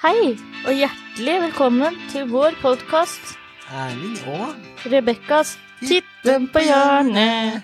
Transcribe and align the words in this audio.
Hei, 0.00 0.30
og 0.64 0.72
hjertelig 0.72 1.32
velkommen 1.42 1.96
til 2.08 2.22
vår 2.30 2.54
podkast 2.62 3.34
Erling 3.68 4.14
og 4.32 4.86
Rebekkas 4.88 5.50
Titten 5.82 6.46
på 6.54 6.62
hjørnet. 6.64 7.58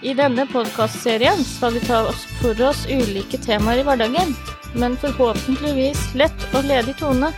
I 0.00 0.14
denne 0.16 0.46
podkastserien 0.48 1.42
skal 1.44 1.74
vi 1.74 1.82
ta 1.84 1.98
oss 2.08 2.22
for 2.38 2.56
oss 2.64 2.86
ulike 2.88 3.36
temaer 3.44 3.82
i 3.82 3.84
hverdagen, 3.84 4.32
men 4.72 4.96
forhåpentligvis 5.02 6.00
lett 6.16 6.48
og 6.56 6.64
ledig 6.64 6.96
tone. 6.96 7.28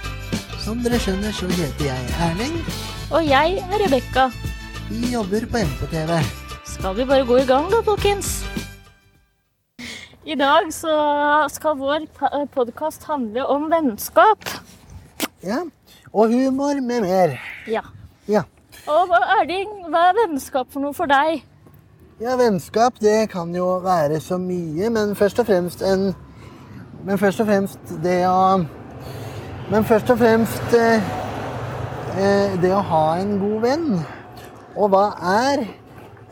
som 0.62 0.86
dere 0.86 1.02
skjønner, 1.02 1.34
så 1.34 1.50
heter 1.58 1.88
jeg 1.90 2.14
Erling. 2.28 2.62
Og 3.10 3.26
jeg 3.26 3.58
er 3.58 3.82
Rebekka. 3.82 4.30
Vi 4.86 5.16
jobber 5.16 5.50
på 5.50 5.64
MPTV. 5.66 6.14
Skal 6.62 6.94
vi 6.94 7.10
bare 7.10 7.26
gå 7.26 7.42
i 7.42 7.46
gang 7.50 7.66
da, 7.74 7.82
folkens? 7.82 8.44
I 10.28 10.34
dag 10.36 10.66
så 10.74 10.94
skal 11.48 11.78
vår 11.80 12.02
podkast 12.52 13.06
handle 13.08 13.46
om 13.48 13.62
vennskap. 13.72 14.42
Ja. 15.40 15.62
Og 16.12 16.28
humor 16.28 16.82
med 16.84 17.06
mer. 17.06 17.32
Ja. 17.64 17.80
Ja. 18.28 18.42
Og 18.92 19.14
Erling, 19.38 19.70
hva 19.88 20.10
er 20.10 20.18
vennskap 20.18 20.68
for 20.68 20.84
noe 20.84 20.92
for 20.92 21.08
deg? 21.08 21.40
ja, 22.20 22.36
vennskap 22.36 23.00
det 23.00 23.30
kan 23.32 23.54
jo 23.56 23.78
være 23.80 24.20
så 24.20 24.36
mye, 24.42 24.90
men 24.90 25.16
først 25.16 25.40
og 25.40 25.46
fremst 25.46 25.82
en 25.82 26.12
Men 27.06 27.18
først 27.18 27.40
og 27.40 27.46
fremst 27.46 27.96
det 28.04 28.20
å 28.28 28.58
Men 29.70 29.84
først 29.84 30.10
og 30.10 30.18
fremst 30.18 30.76
eh, 30.76 31.10
eh, 32.20 32.60
det 32.60 32.74
å 32.74 32.84
ha 32.84 33.04
en 33.16 33.38
god 33.40 33.60
venn. 33.64 33.90
Og 34.76 34.92
hva 34.92 35.06
er 35.48 35.68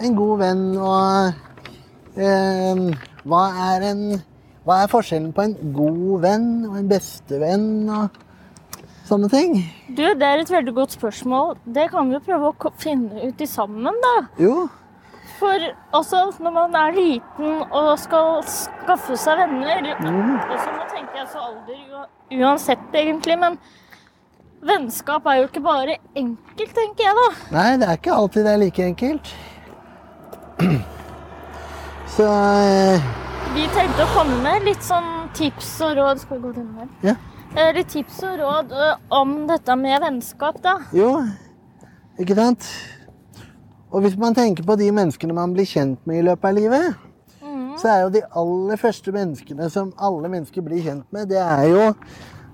en 0.01 0.17
god 0.17 0.39
venn, 0.39 0.65
og 0.77 1.33
eh, 2.17 2.97
hva 3.27 3.43
er 3.75 3.91
en 3.91 4.07
Hva 4.67 4.81
er 4.83 4.91
forskjellen 4.91 5.31
på 5.35 5.45
en 5.47 5.53
god 5.75 6.23
venn 6.25 6.47
og 6.67 6.79
en 6.81 6.89
bestevenn 6.91 7.67
og 7.87 8.17
sånne 9.07 9.29
ting? 9.31 9.53
Du, 9.95 10.03
Det 10.03 10.27
er 10.27 10.43
et 10.43 10.51
veldig 10.51 10.75
godt 10.75 10.97
spørsmål. 10.97 11.55
Det 11.63 11.85
kan 11.93 12.09
vi 12.09 12.17
jo 12.17 12.23
prøve 12.27 12.51
å 12.51 12.73
finne 12.83 13.29
ut 13.29 13.41
i 13.41 13.47
sammen, 13.47 13.95
da. 14.03 14.15
Jo, 14.43 14.67
For 15.39 15.69
også 15.95 16.25
når 16.43 16.55
man 16.57 16.75
er 16.81 16.97
liten 16.97 17.63
og 17.71 17.93
skal 18.03 18.41
skaffe 18.51 19.19
seg 19.21 19.39
venner 19.45 19.93
også 19.93 20.73
Nå 20.73 20.87
tenker 20.91 21.21
jeg 21.21 21.29
så 21.31 21.47
alder 21.47 22.43
uansett, 22.43 22.89
egentlig, 22.95 23.39
men 23.39 23.59
vennskap 24.67 25.27
er 25.31 25.43
jo 25.43 25.47
ikke 25.47 25.63
bare 25.63 25.99
enkelt, 26.17 26.75
tenker 26.75 27.07
jeg, 27.07 27.15
da. 27.21 27.29
Nei, 27.55 27.71
det 27.79 27.87
er 27.87 28.01
ikke 28.01 28.19
alltid 28.19 28.49
det 28.49 28.53
er 28.57 28.63
like 28.65 28.91
enkelt. 28.91 29.35
Så 32.17 32.25
eh, 32.27 33.03
Vi 33.57 33.67
tenkte 33.75 34.05
å 34.07 34.11
komme 34.15 34.37
med 34.45 34.65
litt 34.67 34.85
sånn 34.85 35.29
tips 35.37 35.69
og 35.85 35.97
råd 35.99 36.23
Skal 36.23 36.39
vi 36.39 36.45
gå 36.47 36.53
denne 36.57 36.77
veien? 36.83 36.93
ja. 37.05 37.17
Eh, 37.57 37.71
Litt 37.77 37.89
tips 37.93 38.19
og 38.27 38.39
råd 38.41 38.73
eh, 38.77 38.95
om 39.17 39.35
dette 39.49 39.77
med 39.81 40.01
vennskap, 40.03 40.59
da. 40.65 40.75
Jo, 40.93 41.11
ikke 42.21 42.35
sant? 42.37 42.67
Og 43.95 44.03
hvis 44.05 44.17
man 44.21 44.35
tenker 44.37 44.67
på 44.67 44.75
de 44.77 44.91
menneskene 44.93 45.33
man 45.37 45.55
blir 45.57 45.65
kjent 45.69 46.03
med 46.11 46.19
i 46.21 46.25
løpet 46.27 46.51
av 46.51 46.57
livet, 46.59 46.99
så 47.81 47.89
er 47.95 48.03
jo 48.03 48.11
de 48.13 48.23
aller 48.43 48.81
første 48.81 49.15
menneskene 49.15 49.71
som 49.73 49.95
alle 49.97 50.29
mennesker 50.33 50.65
blir 50.67 50.83
kjent 50.85 51.07
med, 51.17 51.31
det 51.33 51.41
er 51.41 51.65
jo, 51.71 51.87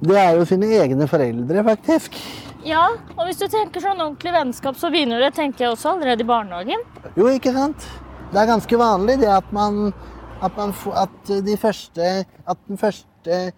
det 0.06 0.20
er 0.22 0.38
jo 0.38 0.46
sine 0.46 0.70
egne 0.76 1.08
foreldre, 1.10 1.64
faktisk. 1.66 2.20
Ja, 2.66 2.84
og 3.16 3.24
hvis 3.26 3.42
du 3.42 3.48
tenker 3.50 3.82
sånn 3.82 3.98
ordentlig 4.02 4.36
vennskap, 4.36 4.78
så 4.78 4.92
begynner 4.92 5.24
det, 5.24 5.32
tenker 5.40 5.66
jeg 5.66 5.74
også, 5.74 5.96
allerede 5.96 6.22
i 6.22 6.30
barnehagen. 6.30 6.84
Jo, 7.18 7.26
ikke 7.32 7.54
sant? 7.56 7.88
Det 8.32 8.40
er 8.40 8.48
ganske 8.48 8.78
vanlig 8.80 9.18
det 9.20 9.28
at 9.28 9.52
man 9.52 9.92
at, 10.42 10.56
man 10.56 10.72
at 10.98 11.32
de 11.46 11.56
første 11.60 12.06
At 12.48 12.58
den 12.68 12.78
første 12.80 13.52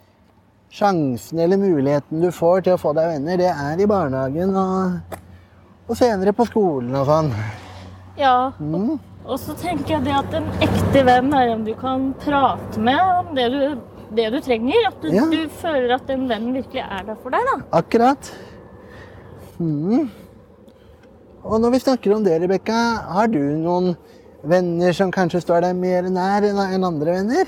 sjansen 0.75 1.39
eller 1.39 1.56
muligheten 1.61 2.20
du 2.20 2.30
får 2.34 2.64
til 2.67 2.75
å 2.75 2.80
få 2.83 2.91
deg 2.98 3.06
venner, 3.12 3.39
det 3.39 3.47
er 3.52 3.78
i 3.78 3.86
barnehagen 3.86 4.56
og, 4.58 5.19
og 5.86 5.97
senere 5.97 6.33
på 6.34 6.47
skolen 6.48 6.97
og 6.98 7.06
sånn. 7.06 7.28
Ja, 8.19 8.50
Mm. 8.58 8.97
Og 9.25 9.39
så 9.41 9.55
tenker 9.56 9.95
jeg 9.95 10.05
det 10.05 10.12
at 10.18 10.35
en 10.36 10.48
ekte 10.67 11.05
venn 11.06 11.30
er 11.33 11.52
en 11.55 11.62
du 11.64 11.70
kan 11.80 12.11
prate 12.20 12.83
med 12.83 12.98
om 13.01 13.30
det 13.39 13.46
du, 13.55 13.61
det 14.18 14.27
du 14.35 14.41
trenger. 14.45 14.89
At 14.91 14.98
du, 15.01 15.08
Ja. 15.14 15.24
du 15.30 15.46
føler 15.62 15.95
at 15.95 16.05
den 16.11 16.27
vennen 16.29 16.58
virkelig 16.58 16.83
er 16.85 17.06
der 17.06 17.17
for 17.23 17.30
deg. 17.33 17.41
da. 17.48 17.55
Akkurat. 17.79 18.33
Mm. 19.61 20.11
Og 21.45 21.56
når 21.62 21.70
vi 21.73 21.80
snakker 21.86 22.17
om 22.18 22.24
det, 22.27 22.36
Rebekka, 22.42 22.83
har 23.14 23.30
du 23.33 23.39
noen 23.62 23.95
venner 24.48 24.92
som 24.96 25.10
kanskje 25.14 25.40
står 25.44 25.64
deg 25.68 25.77
mer 25.77 26.08
nær 26.12 26.44
enn 26.48 26.84
andre 26.84 27.18
venner? 27.20 27.46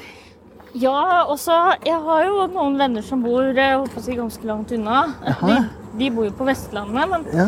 Ja, 0.76 1.24
og 1.24 1.38
så 1.40 1.54
Jeg 1.86 1.96
har 2.04 2.24
jo 2.26 2.46
noen 2.52 2.76
venner 2.78 3.02
som 3.02 3.22
bor 3.24 3.42
jeg 3.56 3.86
si, 3.96 4.14
ganske 4.18 4.44
langt 4.44 4.72
unna. 4.76 5.06
De, 5.40 5.56
de 5.98 6.10
bor 6.12 6.26
jo 6.28 6.32
på 6.36 6.44
Vestlandet, 6.48 7.08
men 7.08 7.24
Ja. 7.32 7.46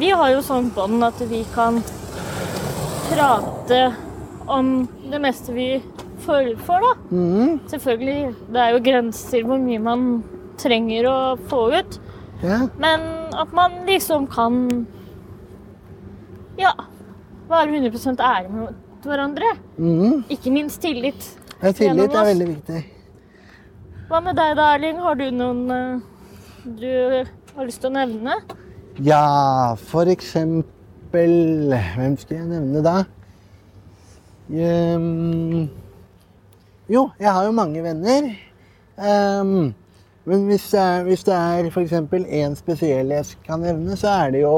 vi 0.00 0.10
har 0.10 0.30
jo 0.32 0.40
sånn 0.40 0.70
bånd 0.74 1.04
at 1.04 1.20
vi 1.28 1.42
kan 1.54 1.82
prate 3.10 3.80
om 4.48 4.88
det 5.10 5.20
meste 5.22 5.52
vi 5.54 5.82
føler 6.24 6.56
for, 6.64 6.80
da. 6.80 6.94
Mm. 7.16 7.60
Selvfølgelig, 7.70 8.34
det 8.52 8.60
er 8.64 8.74
jo 8.74 8.82
grenser 8.84 9.44
hvor 9.46 9.60
mye 9.60 9.80
man 9.82 10.06
trenger 10.60 11.08
å 11.08 11.18
få 11.50 11.62
ut. 11.78 11.98
ja. 12.42 12.62
Men 12.78 13.00
at 13.36 13.52
man 13.52 13.82
liksom 13.86 14.26
kan 14.32 14.86
Ja, 16.58 16.72
være 17.48 17.70
100 17.72 18.20
ærlig 18.20 18.50
med 18.52 18.74
hverandre. 19.06 19.52
Mm. 19.78 20.24
Ikke 20.32 20.52
minst 20.54 20.80
tillit. 20.82 21.28
Ja, 21.60 21.72
Tillit 21.76 22.14
er 22.16 22.28
veldig 22.30 22.48
viktig. 22.48 22.80
Hva 24.10 24.20
med 24.24 24.38
deg 24.38 24.56
da, 24.58 24.72
Erling? 24.74 25.00
Har 25.04 25.18
du 25.20 25.26
noen 25.30 25.60
eh, 25.70 26.00
du 26.64 26.90
har 27.56 27.68
lyst 27.68 27.82
til 27.84 27.92
å 27.92 27.94
nevne? 27.94 28.36
Ja, 29.00 29.76
for 29.90 30.10
eksempel 30.10 30.74
Hvem 31.10 32.16
skal 32.20 32.36
jeg 32.36 32.48
nevne 32.50 32.82
da? 32.84 32.96
Um, 34.50 35.68
jo, 36.90 37.04
jeg 37.20 37.30
har 37.30 37.44
jo 37.46 37.54
mange 37.54 37.82
venner. 37.82 38.32
Um, 38.98 39.72
men 40.24 40.44
hvis 40.46 40.68
det 40.70 40.80
er, 40.80 41.02
hvis 41.06 41.24
det 41.24 41.34
er 41.34 41.70
eksempel 41.80 42.26
en 42.28 42.56
spesiell 42.58 43.10
jeg 43.14 43.24
kan 43.46 43.62
nevne, 43.62 43.96
så 43.96 44.08
er 44.24 44.34
det 44.34 44.42
jo 44.42 44.56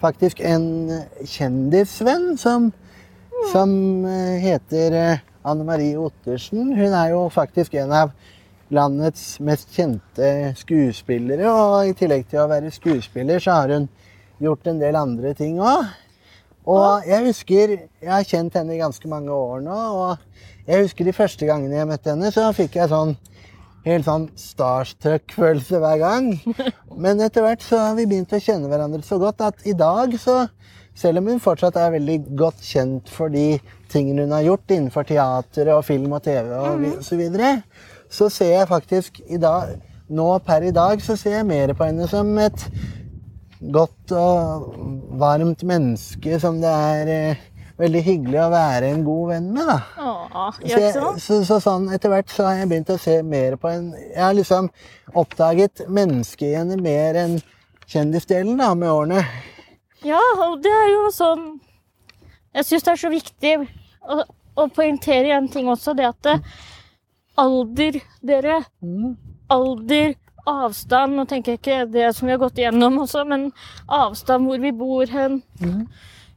faktisk 0.00 0.40
en 0.40 0.90
kjendisvenn 1.24 2.38
som, 2.40 2.70
som 3.48 3.72
eh, 4.04 4.36
heter 4.42 4.96
eh, 4.96 5.22
Anne 5.42 5.64
Marie 5.64 5.96
Ottersen. 5.98 6.72
Hun 6.76 6.92
er 6.92 7.14
jo 7.14 7.24
faktisk 7.32 7.74
en 7.80 7.94
av 7.96 8.12
landets 8.70 9.40
mest 9.42 9.72
kjente 9.74 10.52
skuespillere. 10.60 11.48
Og 11.48 11.90
i 11.90 11.96
tillegg 11.98 12.28
til 12.30 12.42
å 12.44 12.50
være 12.50 12.72
skuespiller, 12.74 13.42
så 13.42 13.62
har 13.62 13.74
hun 13.74 13.88
gjort 14.40 14.70
en 14.70 14.80
del 14.82 14.98
andre 14.98 15.34
ting 15.38 15.58
òg. 15.60 15.88
Og 16.70 17.06
jeg 17.08 17.24
husker 17.24 17.70
Jeg 17.72 18.10
har 18.10 18.26
kjent 18.28 18.54
henne 18.54 18.74
i 18.74 18.82
ganske 18.82 19.08
mange 19.08 19.32
år 19.32 19.64
nå. 19.64 19.78
Og 20.04 20.68
jeg 20.68 20.84
husker 20.84 21.08
de 21.08 21.16
første 21.16 21.48
gangene 21.48 21.80
jeg 21.80 21.88
møtte 21.88 22.12
henne, 22.12 22.30
så 22.34 22.50
fikk 22.56 22.76
jeg 22.78 22.92
sånn 22.92 23.16
helt 23.86 24.04
sånn 24.04 24.26
starstruck-følelse 24.36 25.80
hver 25.80 26.00
gang. 26.02 26.30
Men 27.02 27.22
etter 27.24 27.44
hvert 27.46 27.64
så 27.64 27.80
har 27.80 27.96
vi 27.98 28.06
begynt 28.10 28.34
å 28.36 28.42
kjenne 28.42 28.68
hverandre 28.68 29.02
så 29.06 29.18
godt 29.20 29.40
at 29.46 29.64
i 29.64 29.74
dag 29.76 30.14
så 30.20 30.42
selv 30.94 31.18
om 31.22 31.26
hun 31.30 31.40
fortsatt 31.40 31.76
er 31.80 31.92
veldig 31.94 32.18
godt 32.36 32.60
kjent 32.66 33.08
for 33.12 33.28
de 33.32 33.58
tingene 33.92 34.26
hun 34.26 34.32
har 34.36 34.42
gjort 34.46 34.70
innenfor 34.74 35.06
teater 35.08 35.70
og 35.74 35.84
film 35.86 36.12
og 36.12 36.22
TV 36.22 36.50
og 36.58 36.80
vi- 36.80 36.96
så 37.02 37.16
videre, 37.16 37.62
så 38.10 38.28
ser 38.30 38.52
jeg 38.58 38.68
faktisk 38.68 39.20
i 39.28 39.36
dag, 39.38 39.76
nå 40.10 40.38
per 40.44 40.62
i 40.66 40.70
dag 40.74 41.00
så 41.02 41.16
ser 41.16 41.38
jeg 41.38 41.46
mer 41.46 41.72
på 41.74 41.84
henne 41.86 42.08
som 42.10 42.36
et 42.38 42.66
godt 43.60 44.12
og 44.16 44.74
varmt 45.20 45.62
menneske 45.68 46.38
som 46.40 46.60
det 46.62 46.70
er 46.72 47.10
eh, 47.14 47.36
veldig 47.80 48.02
hyggelig 48.04 48.40
å 48.42 48.50
være 48.52 48.90
en 48.92 49.04
god 49.04 49.28
venn 49.30 49.46
med. 49.54 49.66
da. 49.68 49.78
Åh, 50.00 50.50
Så, 50.56 50.66
ja, 50.68 50.78
jeg, 50.80 51.20
så, 51.20 51.38
så 51.48 51.60
sånn 51.64 51.86
etter 51.94 52.12
hvert 52.12 52.28
så 52.32 52.48
har 52.48 52.58
jeg 52.60 52.68
begynt 52.72 52.92
å 52.92 52.98
se 53.00 53.20
mer 53.22 53.56
på 53.60 53.70
en 53.72 53.92
Jeg 53.94 54.20
har 54.20 54.34
liksom 54.36 54.68
oppdaget 55.16 55.86
mennesket 55.88 56.48
i 56.50 56.56
henne 56.58 56.76
mer 56.80 57.14
enn 57.22 57.38
kjendisdelen 57.90 58.58
da, 58.60 58.72
med 58.74 58.88
årene. 58.92 59.24
Ja, 60.06 60.20
og 60.46 60.60
det 60.64 60.72
er 60.72 60.88
jo 60.94 61.08
sånn 61.12 61.42
Jeg 62.56 62.66
syns 62.66 62.86
det 62.86 62.92
er 62.94 63.00
så 63.02 63.10
viktig 63.12 63.54
å, 64.00 64.22
å 64.56 64.66
poengtere 64.72 65.34
en 65.36 65.48
ting 65.52 65.68
også, 65.70 65.94
det 65.98 66.08
at 66.08 66.20
det, 66.26 66.38
alder, 67.40 68.00
dere 68.24 68.62
Mm. 68.80 69.16
Alder, 69.50 70.14
avstand 70.48 71.18
Nå 71.18 71.26
tenker 71.28 71.56
jeg 71.56 71.60
ikke 71.60 71.90
det 71.92 72.06
som 72.16 72.28
vi 72.28 72.34
har 72.34 72.40
gått 72.40 72.60
igjennom 72.60 73.00
også, 73.02 73.24
men 73.28 73.50
avstand, 73.90 74.46
hvor 74.46 74.62
vi 74.62 74.70
bor 74.72 75.10
hen. 75.10 75.40
Mm. 75.60 75.82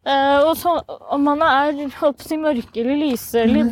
Uh, 0.04 0.39
og 0.50 0.57
så, 0.60 0.74
om 1.15 1.21
man 1.24 1.44
er 1.45 1.86
holdt 2.01 2.25
si 2.25 2.36
mørke 2.36 2.81
eller 2.81 3.00
lyse 3.00 3.39
eller 3.39 3.69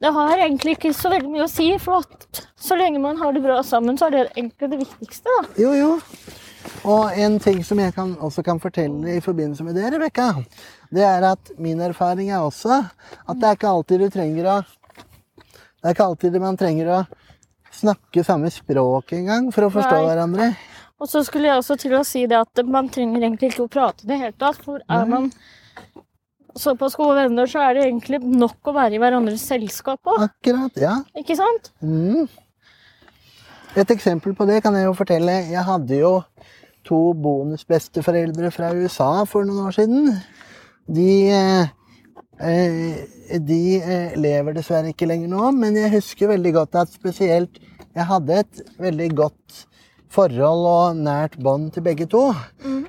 Det 0.00 0.12
har 0.14 0.38
egentlig 0.38 0.76
ikke 0.76 0.94
så 0.94 1.10
veldig 1.10 1.32
mye 1.32 1.44
å 1.44 1.50
si, 1.50 1.66
for 1.82 2.06
at 2.06 2.44
så 2.56 2.78
lenge 2.78 3.00
man 3.02 3.18
har 3.18 3.34
det 3.34 3.42
bra 3.42 3.58
sammen, 3.66 3.98
så 3.98 4.06
er 4.06 4.14
det 4.14 4.20
egentlig 4.36 4.70
det 4.70 4.78
viktigste. 4.84 5.34
da. 5.34 5.48
Jo, 5.58 5.72
jo. 5.74 5.88
Og 6.88 7.18
en 7.18 7.38
ting 7.42 7.60
som 7.66 7.78
jeg 7.82 7.94
kan, 7.96 8.14
også 8.20 8.42
kan 8.46 8.60
fortelle 8.62 9.16
i 9.16 9.22
forbindelse 9.24 9.66
med 9.66 9.76
det, 9.78 9.90
Rebekka, 9.94 10.30
det 10.94 11.04
er 11.04 11.26
at 11.32 11.52
min 11.58 11.80
erfaring 11.84 12.30
er 12.30 12.44
også 12.44 12.80
at 12.80 13.36
det 13.38 13.48
er 13.48 13.58
ikke 13.58 13.72
alltid 13.72 14.04
du 14.04 14.10
trenger 14.14 14.50
å 14.52 14.58
Det 15.78 15.86
er 15.86 15.94
ikke 15.94 16.08
alltid 16.10 16.40
man 16.42 16.58
trenger 16.58 16.90
å 16.90 17.02
snakke 17.78 18.24
samme 18.26 18.50
språk 18.50 19.12
engang 19.14 19.52
for 19.54 19.68
å 19.68 19.70
forstå 19.70 19.94
Nei. 19.94 20.06
hverandre. 20.08 20.48
Og 20.98 21.06
så 21.06 21.22
skulle 21.22 21.46
jeg 21.46 21.60
også 21.60 21.76
til 21.78 21.94
å 21.94 22.02
si 22.06 22.24
det 22.26 22.40
at 22.40 22.64
man 22.66 22.88
trenger 22.90 23.22
egentlig 23.22 23.52
ikke 23.52 23.68
å 23.68 23.70
prate 23.70 24.02
i 24.02 24.10
det 24.10 24.18
hele 24.18 24.34
tatt. 24.34 24.58
For 24.64 24.82
er 24.82 25.06
man 25.06 25.28
såpass 26.58 26.96
gode 26.98 27.20
venner, 27.20 27.46
så 27.46 27.62
er 27.62 27.76
det 27.76 27.84
egentlig 27.86 28.18
nok 28.26 28.66
å 28.66 28.74
være 28.74 28.96
i 28.96 29.00
hverandres 29.02 29.44
selskap 29.46 30.10
òg. 30.10 30.24
Akkurat, 30.26 30.80
ja. 30.82 30.96
Ikke 31.18 31.38
sant? 31.38 31.70
Mm. 31.78 32.26
Et 33.78 33.90
eksempel 33.94 34.32
på 34.34 34.46
det 34.48 34.58
kan 34.64 34.74
jeg 34.74 34.88
jo 34.88 34.94
fortelle. 34.98 35.34
Jeg 35.52 35.62
hadde 35.62 36.00
jo 36.00 36.16
to 36.88 37.12
bonusbesteforeldre 37.14 38.50
fra 38.50 38.72
USA 38.74 39.22
for 39.28 39.46
noen 39.46 39.68
år 39.68 39.76
siden. 39.76 40.08
De, 40.90 41.12
eh, 41.30 41.68
eh, 42.42 43.38
de 43.38 43.60
eh, 43.78 44.16
lever 44.18 44.56
dessverre 44.56 44.90
ikke 44.90 45.06
lenger 45.06 45.30
nå, 45.30 45.52
men 45.54 45.78
jeg 45.78 45.92
husker 45.94 46.32
veldig 46.32 46.54
godt 46.56 46.80
at 46.82 46.90
spesielt 46.90 47.60
jeg 47.94 48.06
hadde 48.08 48.40
et 48.40 48.62
veldig 48.82 49.08
godt 49.20 49.62
forhold 50.10 50.66
og 50.72 50.98
nært 50.98 51.38
bånd 51.38 51.70
til 51.76 51.86
begge 51.86 52.08
to. 52.10 52.32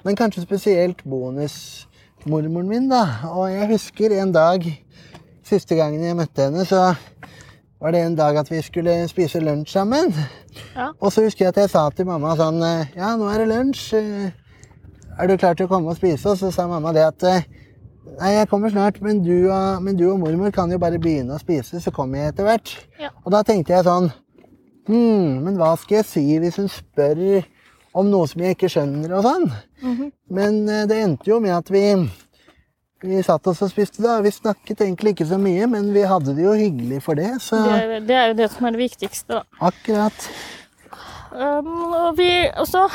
Men 0.02 0.18
kanskje 0.18 0.48
spesielt 0.48 1.04
bonusmormoren 1.06 2.70
min, 2.70 2.90
da. 2.90 3.04
Og 3.30 3.52
jeg 3.54 3.74
husker 3.76 4.18
en 4.22 4.34
dag 4.34 4.66
Siste 5.50 5.74
gangen 5.74 6.04
jeg 6.06 6.14
møtte 6.14 6.44
henne, 6.46 6.62
så 6.62 6.92
var 7.80 7.96
det 7.96 8.02
en 8.04 8.16
dag 8.18 8.38
at 8.42 8.52
vi 8.52 8.60
skulle 8.62 9.08
spise 9.08 9.40
lunsj 9.40 9.72
sammen. 9.72 10.12
Ja. 10.76 10.90
Og 11.00 11.14
så 11.16 11.24
husker 11.24 11.46
jeg 11.46 11.54
at 11.54 11.62
jeg 11.64 11.72
sa 11.72 11.86
til 11.96 12.10
mamma 12.10 12.36
sånn 12.40 12.60
Ja, 12.98 13.16
nå 13.16 13.30
er 13.32 13.44
det 13.44 13.50
lunsj. 13.54 13.94
Er 15.20 15.28
du 15.28 15.38
klar 15.38 15.56
til 15.56 15.68
å 15.68 15.72
komme 15.72 15.92
og 15.94 16.00
spise? 16.00 16.32
Og 16.32 16.40
så 16.40 16.52
sa 16.52 16.68
mamma 16.68 16.94
det 16.96 17.08
at 17.08 17.28
Nei, 18.20 18.32
jeg 18.34 18.50
kommer 18.50 18.72
snart, 18.74 18.98
men 19.06 19.22
du, 19.24 19.52
og, 19.52 19.84
men 19.86 19.96
du 19.96 20.08
og 20.10 20.18
mormor 20.20 20.52
kan 20.52 20.72
jo 20.72 20.80
bare 20.82 21.00
begynne 21.00 21.36
å 21.36 21.40
spise, 21.40 21.80
så 21.80 21.92
kommer 21.94 22.18
jeg 22.20 22.34
etter 22.34 22.48
hvert. 22.48 22.72
Ja. 23.00 23.12
Og 23.22 23.32
da 23.36 23.44
tenkte 23.48 23.76
jeg 23.76 23.86
sånn 23.88 24.10
Hm, 24.90 25.44
men 25.46 25.58
hva 25.60 25.76
skal 25.78 26.00
jeg 26.00 26.08
si 26.10 26.24
hvis 26.42 26.58
hun 26.58 26.70
spør 26.74 27.20
om 28.00 28.08
noe 28.10 28.26
som 28.30 28.42
jeg 28.42 28.56
ikke 28.56 28.72
skjønner, 28.74 29.12
og 29.20 29.28
sånn? 29.28 29.46
Mhm. 29.84 30.08
Men 30.34 30.58
eh, 30.70 30.88
det 30.90 30.98
endte 31.04 31.30
jo 31.30 31.38
med 31.44 31.54
at 31.54 31.70
vi 31.70 31.84
vi 33.02 33.22
satt 33.24 33.48
oss 33.48 33.62
og 33.64 33.70
spiste 33.72 34.04
da. 34.04 34.18
Vi 34.26 34.32
snakket 34.34 34.82
egentlig 34.86 35.14
ikke 35.16 35.28
så 35.30 35.38
mye, 35.42 35.68
men 35.72 35.92
vi 35.96 36.02
hadde 36.08 36.34
det 36.36 36.44
jo 36.44 36.56
hyggelig 36.58 37.02
for 37.06 37.16
det. 37.20 37.30
Så 37.44 37.60
Det, 37.64 38.02
det 38.10 38.16
er 38.18 38.28
jo 38.32 38.38
det 38.42 38.50
som 38.52 38.68
er 38.68 38.76
det 38.76 38.82
viktigste, 38.84 39.40
da. 39.40 39.44
akkurat. 39.70 40.30
Um, 41.32 41.94
og 41.94 42.18
vi 42.18 42.30
også 42.58 42.88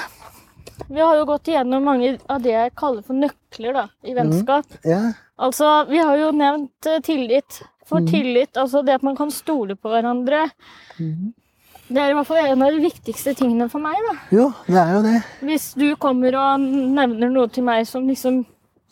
Vi 0.91 0.99
har 0.99 1.15
jo 1.17 1.25
gått 1.29 1.47
igjennom 1.53 1.85
mange 1.87 2.17
av 2.29 2.41
det 2.43 2.51
jeg 2.51 2.73
kaller 2.75 3.05
for 3.07 3.15
nøkler 3.15 3.77
da, 3.77 3.85
i 4.03 4.15
vennskap. 4.17 4.67
Ja. 4.85 5.13
Altså, 5.39 5.69
vi 5.87 6.01
har 6.03 6.19
jo 6.19 6.33
nevnt 6.35 6.89
eh, 6.91 6.99
tillit. 7.05 7.61
For 7.87 8.01
tillit, 8.09 8.57
altså 8.57 8.81
det 8.83 8.95
at 8.97 9.03
man 9.05 9.15
kan 9.17 9.31
stole 9.31 9.77
på 9.77 9.91
hverandre, 9.93 10.47
det 11.89 12.01
er 12.01 12.11
i 12.11 12.15
hvert 12.17 12.27
fall 12.27 12.41
en 12.49 12.63
av 12.65 12.73
de 12.73 12.81
viktigste 12.81 13.35
tingene 13.37 13.69
for 13.71 13.79
meg. 13.85 13.95
da. 14.09 14.15
Jo, 14.33 14.47
det 14.67 14.81
er 14.81 14.93
jo 14.97 15.03
det. 15.05 15.19
Hvis 15.45 15.67
du 15.77 15.87
kommer 16.01 16.35
og 16.41 16.65
nevner 16.65 17.29
noe 17.31 17.47
til 17.53 17.67
meg 17.67 17.85
som 17.87 18.09
liksom 18.09 18.41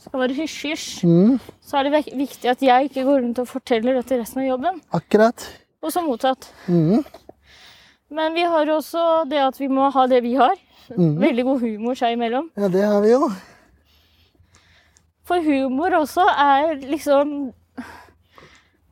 skal 0.03 0.21
være 0.25 0.35
hysj-hysj, 0.37 1.05
Mm, 1.07 1.39
så 1.63 1.79
er 1.79 1.89
det 1.89 2.05
viktig 2.17 2.51
at 2.51 2.63
jeg 2.63 2.89
ikke 2.91 3.05
går 3.07 3.21
rundt 3.23 3.39
og 3.43 3.49
forteller 3.49 3.95
det 4.01 4.07
til 4.11 4.21
resten 4.21 4.43
av 4.43 4.49
jobben. 4.49 4.81
akkurat. 4.93 5.47
Og 5.83 5.91
så 5.93 6.03
motsatt. 6.07 6.51
Mm, 6.69 7.05
Men 8.13 8.35
vi 8.35 8.43
har 8.45 8.67
også 8.69 9.25
det 9.31 9.39
at 9.41 9.59
vi 9.61 9.69
må 9.73 9.89
ha 9.91 10.07
det 10.07 10.23
vi 10.23 10.35
har. 10.35 10.55
Mm. 10.97 11.17
Veldig 11.23 11.45
god 11.45 11.61
humor 11.61 11.95
seg 11.95 12.13
imellom. 12.19 12.51
ja, 12.59 12.69
det 12.69 12.83
har 12.85 13.01
vi 13.01 13.09
jo. 13.15 13.31
For 15.25 15.41
humor 15.41 15.95
også 16.03 16.25
er 16.29 16.75
liksom 16.91 17.53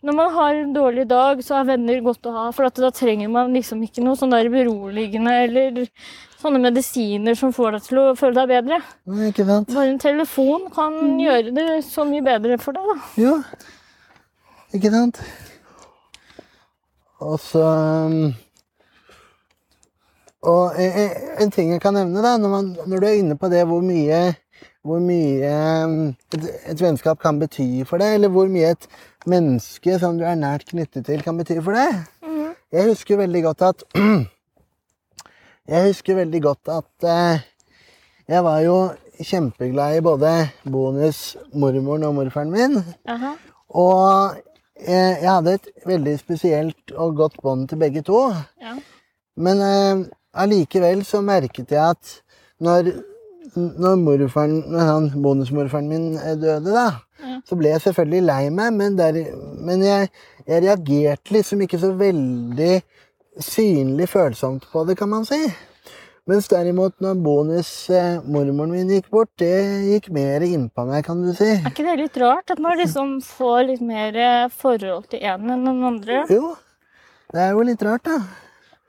Når 0.01 0.17
man 0.17 0.31
har 0.33 0.55
en 0.57 0.73
dårlig 0.73 1.05
dag, 1.11 1.43
så 1.45 1.59
er 1.59 1.67
venner 1.75 2.01
godt 2.05 2.25
å 2.31 2.33
ha. 2.33 2.45
For 2.57 2.69
at 2.71 2.79
da 2.81 2.89
trenger 2.95 3.29
man 3.33 3.53
liksom 3.53 3.83
ikke 3.85 4.05
noe 4.05 4.17
sånn 4.17 4.33
der 4.33 4.49
beroligende 4.53 5.35
eller 5.45 5.83
sånne 6.41 6.63
medisiner 6.63 7.37
som 7.37 7.53
får 7.53 7.77
deg 7.77 7.85
til 7.85 8.01
å 8.01 8.07
føle 8.17 8.39
deg 8.39 8.49
bedre. 8.55 8.81
Nei, 9.13 9.29
Ikke 9.29 9.45
sant? 9.45 9.69
Bare 9.77 9.93
en 9.93 10.01
telefon 10.01 10.71
kan 10.73 10.97
gjøre 11.21 11.53
det 11.57 11.69
så 11.85 12.07
mye 12.09 12.25
bedre 12.25 12.57
for 12.63 12.77
deg, 12.77 12.89
da. 12.95 12.99
Ja, 13.21 13.37
Ikke 14.73 14.93
sant? 14.95 15.21
Og 17.21 17.37
så 17.43 17.61
um, 17.61 18.31
Og 20.41 20.79
e- 20.81 20.95
e- 21.03 21.43
en 21.45 21.51
ting 21.53 21.75
jeg 21.75 21.83
kan 21.83 21.93
nevne, 21.93 22.23
da, 22.25 22.39
når, 22.41 22.49
man, 22.55 22.71
når 22.89 23.03
du 23.03 23.07
er 23.07 23.19
inne 23.19 23.37
på 23.37 23.51
det 23.53 23.67
hvor 23.69 23.83
mye 23.85 24.31
hvor 24.81 25.01
mye 25.05 25.51
um, 25.85 25.97
et, 26.33 26.47
et 26.73 26.81
vennskap 26.81 27.21
kan 27.21 27.37
bety 27.41 27.83
for 27.85 28.01
deg, 28.01 28.15
eller 28.17 28.33
hvor 28.33 28.49
mye 28.49 28.71
et 28.73 28.87
menneske 29.27 29.99
som 30.01 30.19
du 30.19 30.25
er 30.25 30.39
nært 30.39 30.69
knyttet 30.71 31.07
til, 31.07 31.23
kan 31.23 31.39
bety 31.39 31.59
for 31.61 31.77
deg. 31.77 32.03
Mhm. 32.25 32.53
Jeg 32.71 32.87
husker 32.93 33.19
veldig 33.19 33.43
godt 33.49 33.63
at 33.67 33.83
Jeg 35.71 35.87
husker 35.87 36.17
veldig 36.19 36.41
godt 36.43 36.71
at 36.73 37.05
eh, 37.07 37.43
jeg 38.31 38.43
var 38.43 38.61
jo 38.65 38.77
kjempeglad 39.23 39.99
i 39.99 40.03
både 40.03 40.31
bonusmormoren 40.67 42.07
og 42.09 42.15
morfaren 42.17 42.51
min. 42.51 42.79
Aha. 43.07 43.35
Og 43.79 44.39
eh, 44.81 45.21
jeg 45.23 45.29
hadde 45.31 45.55
et 45.59 45.69
veldig 45.87 46.17
spesielt 46.19 46.95
og 46.97 47.17
godt 47.21 47.39
bånd 47.43 47.69
til 47.71 47.79
begge 47.79 48.03
to. 48.07 48.33
Ja. 48.63 48.75
Men 49.37 49.63
eh, 49.67 50.03
allikevel 50.35 51.05
så 51.07 51.23
merket 51.23 51.71
jeg 51.71 51.95
at 51.95 52.17
når, 52.61 52.91
når, 53.55 53.95
morfaren, 54.03 54.59
når 54.73 54.91
han, 54.93 55.11
bonusmorfaren 55.23 55.89
min 55.91 56.13
eh, 56.19 56.35
døde, 56.35 56.75
da. 56.75 56.89
Så 57.49 57.59
ble 57.59 57.73
jeg 57.75 57.85
selvfølgelig 57.87 58.23
lei 58.29 58.43
meg, 58.55 58.75
men, 58.77 58.97
der, 58.99 59.19
men 59.65 59.83
jeg, 59.85 60.11
jeg 60.47 60.65
reagerte 60.67 61.35
liksom 61.37 61.65
ikke 61.67 61.81
så 61.83 61.93
veldig 61.99 62.75
synlig 63.41 64.09
følsomt 64.11 64.67
på 64.73 64.85
det, 64.89 64.97
kan 64.99 65.11
man 65.13 65.27
si. 65.29 65.41
Mens 66.31 66.47
derimot 66.51 66.95
når 67.03 67.17
bonusmormoren 67.25 68.71
min 68.75 68.91
gikk 68.93 69.09
bort, 69.11 69.31
det 69.41 69.55
gikk 69.89 70.11
mer 70.15 70.45
innpå 70.47 70.85
meg, 70.87 71.03
kan 71.07 71.23
du 71.25 71.33
si. 71.35 71.49
Er 71.57 71.71
ikke 71.73 71.87
det 71.87 71.97
litt 72.03 72.21
rart 72.21 72.53
at 72.55 72.61
man 72.63 72.79
liksom 72.79 73.17
får 73.25 73.65
litt 73.73 73.83
mer 73.83 74.19
eh, 74.21 74.45
forhold 74.53 75.09
til 75.11 75.25
en 75.27 75.51
enn 75.57 75.67
den 75.67 75.83
andre? 75.89 76.23
Jo, 76.31 76.53
det 77.33 77.43
er 77.47 77.57
jo 77.57 77.67
litt 77.67 77.83
rart, 77.87 78.07
da. 78.07 78.21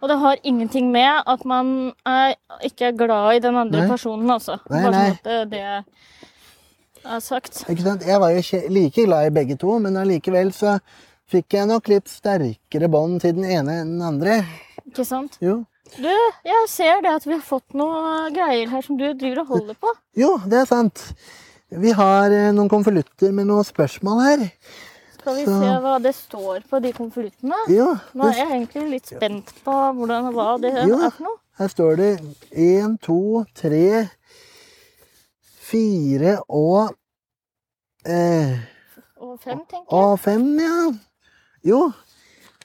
Og 0.02 0.10
det 0.10 0.18
har 0.18 0.40
ingenting 0.50 0.90
med 0.94 1.28
at 1.30 1.44
man 1.46 1.92
er, 2.10 2.36
ikke 2.66 2.90
er 2.90 2.96
glad 2.98 3.36
i 3.38 3.42
den 3.44 3.58
andre 3.58 3.84
Nei. 3.84 3.90
personen, 3.90 4.30
altså. 4.34 4.58
Nei, 4.70 4.82
Bare 4.82 4.94
nei. 4.96 5.10
sånn 5.10 5.20
det, 5.28 5.42
det 5.52 5.60
er 5.62 5.84
sagt. 5.84 5.86
Ikke 5.86 5.86
sant? 5.86 6.91
Jeg 7.04 8.20
var 8.22 8.30
jo 8.36 8.60
like 8.70 9.06
glad 9.06 9.28
i 9.28 9.34
begge 9.34 9.58
to, 9.58 9.80
men 9.80 9.98
allikevel 9.98 10.52
så 10.54 10.78
fikk 11.32 11.56
jeg 11.58 11.68
nok 11.70 11.88
litt 11.90 12.08
sterkere 12.12 12.90
bånd 12.92 13.22
til 13.24 13.34
den 13.40 13.46
ene 13.48 13.80
enn 13.82 13.94
den 13.98 14.02
andre. 14.06 14.42
Ikke 14.86 15.06
sant? 15.08 15.38
Jo. 15.42 15.62
Du, 15.98 16.08
jeg 16.48 16.68
ser 16.72 17.02
det 17.04 17.12
at 17.18 17.26
vi 17.28 17.34
har 17.36 17.44
fått 17.44 17.74
noe 17.76 18.30
greier 18.32 18.70
her 18.72 18.82
som 18.86 18.98
du 19.00 19.10
driver 19.14 19.42
og 19.44 19.48
holder 19.56 19.80
på. 19.82 19.92
jo, 20.16 20.38
det 20.48 20.62
er 20.62 20.70
sant. 20.70 21.02
Vi 21.72 21.92
har 21.96 22.32
eh, 22.36 22.52
noen 22.56 22.70
konvolutter 22.72 23.32
med 23.36 23.48
noen 23.48 23.64
spørsmål 23.68 24.22
her. 24.26 24.46
Skal 25.18 25.36
vi 25.38 25.44
Så- 25.46 25.60
se 25.62 25.74
hva 25.84 25.98
det 26.04 26.14
står 26.16 26.64
på 26.70 26.80
de 26.82 26.92
konvoluttene? 26.96 27.60
Jo, 27.72 27.96
Nå 28.16 28.28
er 28.30 28.40
jeg 28.40 28.48
egentlig 28.52 28.90
litt 28.90 29.08
spent 29.08 29.52
på 29.66 29.72
hvordan, 29.98 30.32
hva 30.34 30.60
det 30.60 30.72
Jo. 30.88 30.98
er 31.00 31.10
for 31.12 31.24
noe. 31.24 31.38
her 31.60 31.68
står 31.68 31.96
det 31.98 32.12
én, 32.56 32.98
to, 33.02 33.46
tre, 33.56 34.10
fire 35.72 36.36
og 36.50 36.96
eh, 38.06 38.58
Og 39.22 39.38
fem, 39.44 39.60
tenker 39.70 39.86
jeg. 39.86 40.00
Og 40.02 40.20
fem, 40.20 40.46
ja. 40.60 40.78
Jo. 41.72 41.92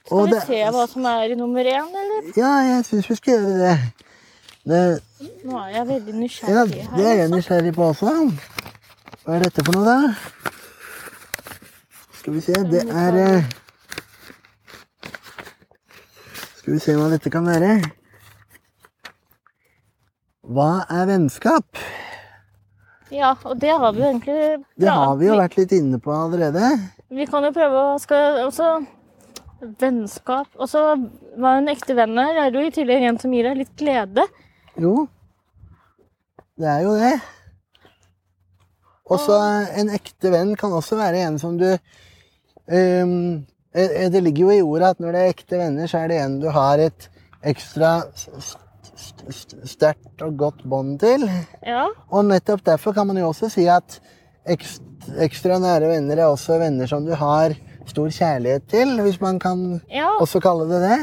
Skal 0.07 0.17
Og 0.17 0.27
vi 0.27 0.33
det- 0.33 0.43
se 0.47 0.61
hva 0.73 0.85
som 0.87 1.05
er 1.05 1.31
i 1.33 1.35
nummer 1.35 1.63
én, 1.63 1.89
eller? 2.01 2.31
Ja, 2.37 2.51
jeg 2.73 2.85
syns 2.85 3.09
vi 3.09 3.15
skal 3.15 3.33
gjøre 3.33 3.57
det. 3.59 3.77
det. 4.67 5.01
Nå 5.45 5.57
er 5.59 5.67
jeg 5.75 5.87
veldig 5.87 6.13
Ja, 6.13 6.19
nysgjerrig 6.21 6.71
det 6.95 7.05
er 7.05 7.13
jeg 7.13 7.19
altså. 7.21 7.35
nysgjerrig 7.35 7.73
på 7.75 7.83
også. 7.91 8.13
Hva 9.25 9.35
er 9.35 9.43
dette 9.43 9.63
for 9.65 9.75
noe, 9.75 9.85
da? 9.85 10.15
Skal 12.19 12.33
vi 12.33 12.41
se, 12.41 12.53
det 12.71 12.83
er 12.89 13.15
eh, 13.21 13.43
Skal 16.57 16.73
vi 16.73 16.79
se 16.83 16.95
hva 16.99 17.09
dette 17.13 17.29
kan 17.31 17.45
være. 17.47 17.77
Hva 20.47 20.71
er 20.89 21.05
vennskap? 21.09 21.77
Ja, 23.13 23.33
og 23.47 23.55
det 23.61 23.71
har 23.71 23.93
vi 23.95 24.01
jo 24.03 24.09
egentlig 24.09 24.39
Det 24.75 24.91
har 24.91 25.15
vi 25.19 25.27
jo 25.29 25.37
vært 25.39 25.57
litt 25.59 25.73
inne 25.77 25.99
på 26.03 26.11
allerede. 26.11 26.71
Vi 27.07 27.27
kan 27.29 27.45
jo 27.47 27.53
prøve 27.55 27.83
å 27.93 27.99
skal 28.03 28.41
også 28.43 28.71
Vennskap. 29.57 30.49
Og 30.59 30.69
så 30.69 30.81
hva 31.37 31.55
en 31.57 31.71
ekte 31.71 31.95
venn 31.97 32.17
er, 32.21 32.43
er 32.43 32.53
jo 32.53 32.61
i 32.61 32.73
tillegg 32.73 33.07
en 33.07 33.19
som 33.21 33.33
gir 33.33 33.47
deg 33.47 33.63
litt 33.63 33.73
glede. 33.79 34.27
Jo, 34.77 35.07
det 36.57 36.69
er 36.69 36.83
jo 36.85 36.93
det. 36.99 37.15
Også 39.13 39.37
en 39.79 39.91
ekte 39.95 40.31
venn 40.33 40.53
kan 40.59 40.73
også 40.75 40.97
være 40.99 41.23
en 41.29 41.37
som 41.39 41.55
du 41.57 41.67
eh, 41.71 43.11
Det 44.11 44.21
ligger 44.23 44.49
jo 44.49 44.51
i 44.51 44.63
ordet 44.65 44.89
at 44.95 45.01
når 45.01 45.15
det 45.15 45.21
er 45.21 45.33
ekte 45.35 45.59
venner, 45.61 45.87
så 45.89 46.03
er 46.03 46.11
det 46.11 46.17
en 46.21 46.39
du 46.43 46.49
har 46.51 46.81
et 46.83 47.07
ekstra 47.47 48.01
sterkt 48.97 50.21
og 50.25 50.35
godt 50.39 50.63
bånd 50.69 50.97
til. 51.01 51.25
Ja, 51.65 51.87
Og 52.11 52.25
nettopp 52.25 52.63
derfor 52.65 52.93
kan 52.97 53.07
man 53.07 53.17
jo 53.21 53.29
også 53.31 53.49
si 53.53 53.67
at 53.71 53.99
ekst- 54.49 54.83
ekstra 55.23 55.59
nære 55.61 55.89
venner 55.93 56.17
er 56.23 56.31
også 56.31 56.57
venner 56.61 56.87
som 56.89 57.05
du 57.05 57.13
har 57.15 57.55
stor 57.87 58.09
kjærlighet 58.11 58.67
til, 58.67 58.97
hvis 59.05 59.21
man 59.21 59.39
kan 59.39 59.81
ja. 59.91 60.09
også 60.19 60.41
kalle 60.43 60.67
det 60.69 60.81
det. 60.83 60.99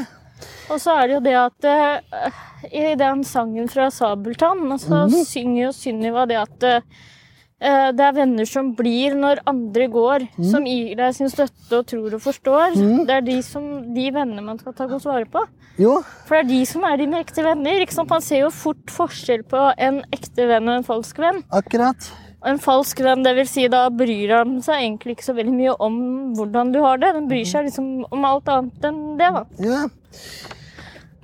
Og 0.69 0.79
så 0.81 0.91
er 0.99 1.07
det 1.07 1.15
jo 1.15 1.23
det 1.25 1.35
at 1.39 1.67
uh, 1.71 2.31
i 2.71 2.95
den 2.99 3.23
sangen 3.23 3.69
fra 3.69 3.89
Sabeltann, 3.93 4.77
så 4.79 5.05
Mhm. 5.07 5.23
synger 5.25 5.63
jo 5.65 5.71
Sunniva 5.71 6.25
det 6.25 6.37
at 6.41 6.63
eh, 6.63 6.81
det 7.95 8.03
er 8.03 8.15
venner 8.17 8.47
som 8.49 8.73
blir 8.75 9.13
når 9.15 9.39
andre 9.47 9.85
går, 9.87 10.25
mm. 10.35 10.47
som 10.51 10.65
gir 10.67 10.95
deg 10.99 11.13
sin 11.15 11.29
støtte 11.31 11.77
og 11.79 11.85
tror 11.87 12.17
og 12.17 12.21
forstår. 12.25 12.75
Mm. 12.75 13.05
Det 13.07 13.15
er 13.15 13.23
de, 13.23 13.37
som, 13.45 13.69
de 13.95 14.09
vennene 14.11 14.43
man 14.43 14.59
skal 14.59 14.75
ta 14.75 14.87
godt 14.91 15.07
vare 15.07 15.25
på. 15.31 15.45
Jo, 15.79 16.01
For 16.27 16.35
det 16.35 16.43
er 16.43 16.49
de 16.51 16.59
som 16.67 16.83
er 16.87 16.99
dine 16.99 17.21
ekte 17.23 17.45
venner. 17.45 17.85
Man 18.11 18.21
ser 18.23 18.43
jo 18.43 18.51
fort 18.51 18.91
forskjell 18.91 19.45
på 19.47 19.63
en 19.87 20.01
ekte 20.15 20.49
venn 20.51 20.67
og 20.67 20.81
en 20.81 20.87
falsk 20.87 21.19
venn. 21.23 21.41
akkurat. 21.51 22.11
En 22.45 22.59
falsk 22.61 22.99
venn, 23.01 23.23
det 23.25 23.33
vil 23.39 23.47
si 23.49 23.63
da 23.71 23.87
bryr 23.89 24.35
han 24.35 24.59
seg 24.61 24.83
egentlig 24.83 25.15
ikke 25.15 25.25
så 25.31 25.33
veldig 25.33 25.55
mye 25.55 25.77
om 25.81 25.95
hvordan 26.37 26.75
du 26.75 26.81
har 26.83 26.99
det. 27.01 27.15
Den 27.15 27.31
bryr 27.31 27.47
seg 27.49 27.65
liksom 27.71 28.03
om 28.11 28.27
alt 28.27 28.51
annet 28.53 28.85
enn 28.91 29.01
det, 29.17 29.31
da. 29.33 29.45
Ja. 29.63 29.81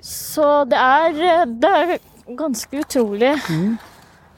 Så 0.01 0.47
det 0.71 0.79
er, 0.81 1.45
det 1.61 1.71
er 1.83 1.95
ganske 2.39 2.81
utrolig 2.87 3.35
Mhm. 3.51 3.77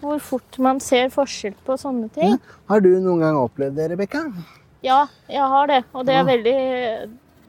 Hvor 0.03 0.19
fort 0.21 0.59
man 0.59 0.79
ser 0.83 1.09
forskjell 1.13 1.55
på 1.65 1.77
sånne 1.79 2.09
ting. 2.13 2.35
Har 2.69 2.83
du 2.83 2.91
noen 2.99 3.23
gang 3.23 3.39
opplevd 3.39 3.77
det, 3.79 3.89
Rebekka? 3.93 4.25
Ja, 4.83 5.05
jeg 5.31 5.51
har 5.55 5.69
det. 5.71 5.83
Og 5.95 6.05
det 6.07 6.15
er 6.19 6.25
veldig 6.27 6.57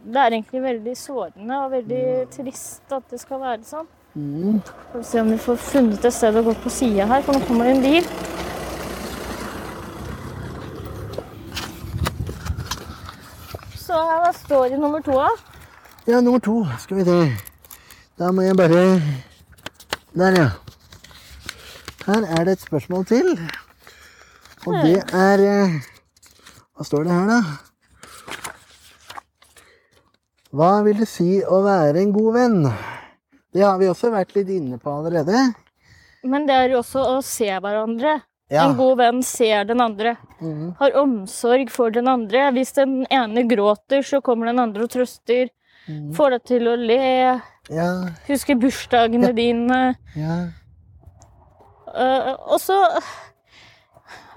Det 0.04 0.20
er 0.20 0.34
egentlig 0.36 0.60
veldig 0.62 0.92
sårende 1.00 1.58
og 1.64 1.70
veldig 1.72 2.04
trist 2.34 2.92
at 2.92 3.06
det 3.10 3.18
skal 3.22 3.40
være 3.40 3.62
sånn. 3.64 3.86
Mm. 4.14 4.58
Skal 4.60 5.00
vi 5.00 5.04
se 5.08 5.20
om 5.22 5.30
vi 5.32 5.38
får 5.40 5.56
funnet 5.64 6.04
et 6.04 6.14
sted 6.14 6.36
å 6.36 6.42
gå 6.44 6.52
på 6.60 6.70
sida 6.70 7.06
her, 7.08 7.22
for 7.24 7.34
nå 7.34 7.40
kommer 7.48 7.64
det 7.64 7.72
en 7.74 7.82
bil. 7.82 8.04
Så 13.80 13.96
her 14.10 14.28
står 14.44 14.68
det 14.74 14.78
nummer 14.84 15.00
to. 15.08 15.16
Ja, 16.06 16.20
nummer 16.20 16.38
to. 16.38 16.66
Skal 16.84 17.00
vi 17.00 17.08
se. 17.08 17.18
Da 18.18 18.30
må 18.30 18.44
jeg 18.44 18.56
bare 18.56 18.84
Der, 20.14 20.36
ja. 20.38 20.48
Her 22.04 22.26
er 22.36 22.44
det 22.44 22.58
et 22.58 22.64
spørsmål 22.64 23.06
til. 23.08 23.30
Og 24.66 24.74
det 24.84 24.98
er 25.16 25.44
eh, 25.44 25.78
Hva 26.74 26.84
står 26.84 27.06
det 27.06 27.14
her, 27.14 27.30
da? 27.30 27.40
Hva 30.54 30.70
vil 30.86 31.00
det 31.00 31.08
si 31.10 31.40
å 31.42 31.62
være 31.64 32.02
en 32.02 32.12
god 32.14 32.30
venn? 32.36 32.60
Det 33.54 33.62
har 33.64 33.78
vi 33.80 33.88
også 33.90 34.12
vært 34.14 34.34
litt 34.36 34.50
inne 34.54 34.78
på 34.82 34.92
allerede. 35.00 35.40
Men 36.24 36.46
det 36.48 36.54
er 36.54 36.74
jo 36.74 36.80
også 36.82 37.02
å 37.16 37.18
se 37.26 37.48
hverandre. 37.50 38.20
Ja. 38.52 38.66
En 38.68 38.76
god 38.78 38.98
venn 39.00 39.22
ser 39.26 39.64
den 39.66 39.80
andre. 39.82 40.14
Mm. 40.38 40.74
Har 40.78 40.96
omsorg 41.00 41.72
for 41.72 41.94
den 41.94 42.08
andre. 42.10 42.50
Hvis 42.54 42.74
den 42.76 43.02
ene 43.12 43.46
gråter, 43.50 44.04
så 44.06 44.20
kommer 44.24 44.50
den 44.50 44.60
andre 44.62 44.86
og 44.86 44.92
trøster. 44.94 45.48
Mm. 45.88 46.12
Får 46.16 46.36
deg 46.36 46.44
til 46.52 46.70
å 46.70 46.76
le. 46.80 47.00
Ja, 47.72 47.88
Husker 48.28 48.58
bursdagene 48.60 49.32
dine. 49.36 49.80
ja. 50.18 50.36
Eh, 51.94 52.30
og 52.50 52.58
så 52.62 52.78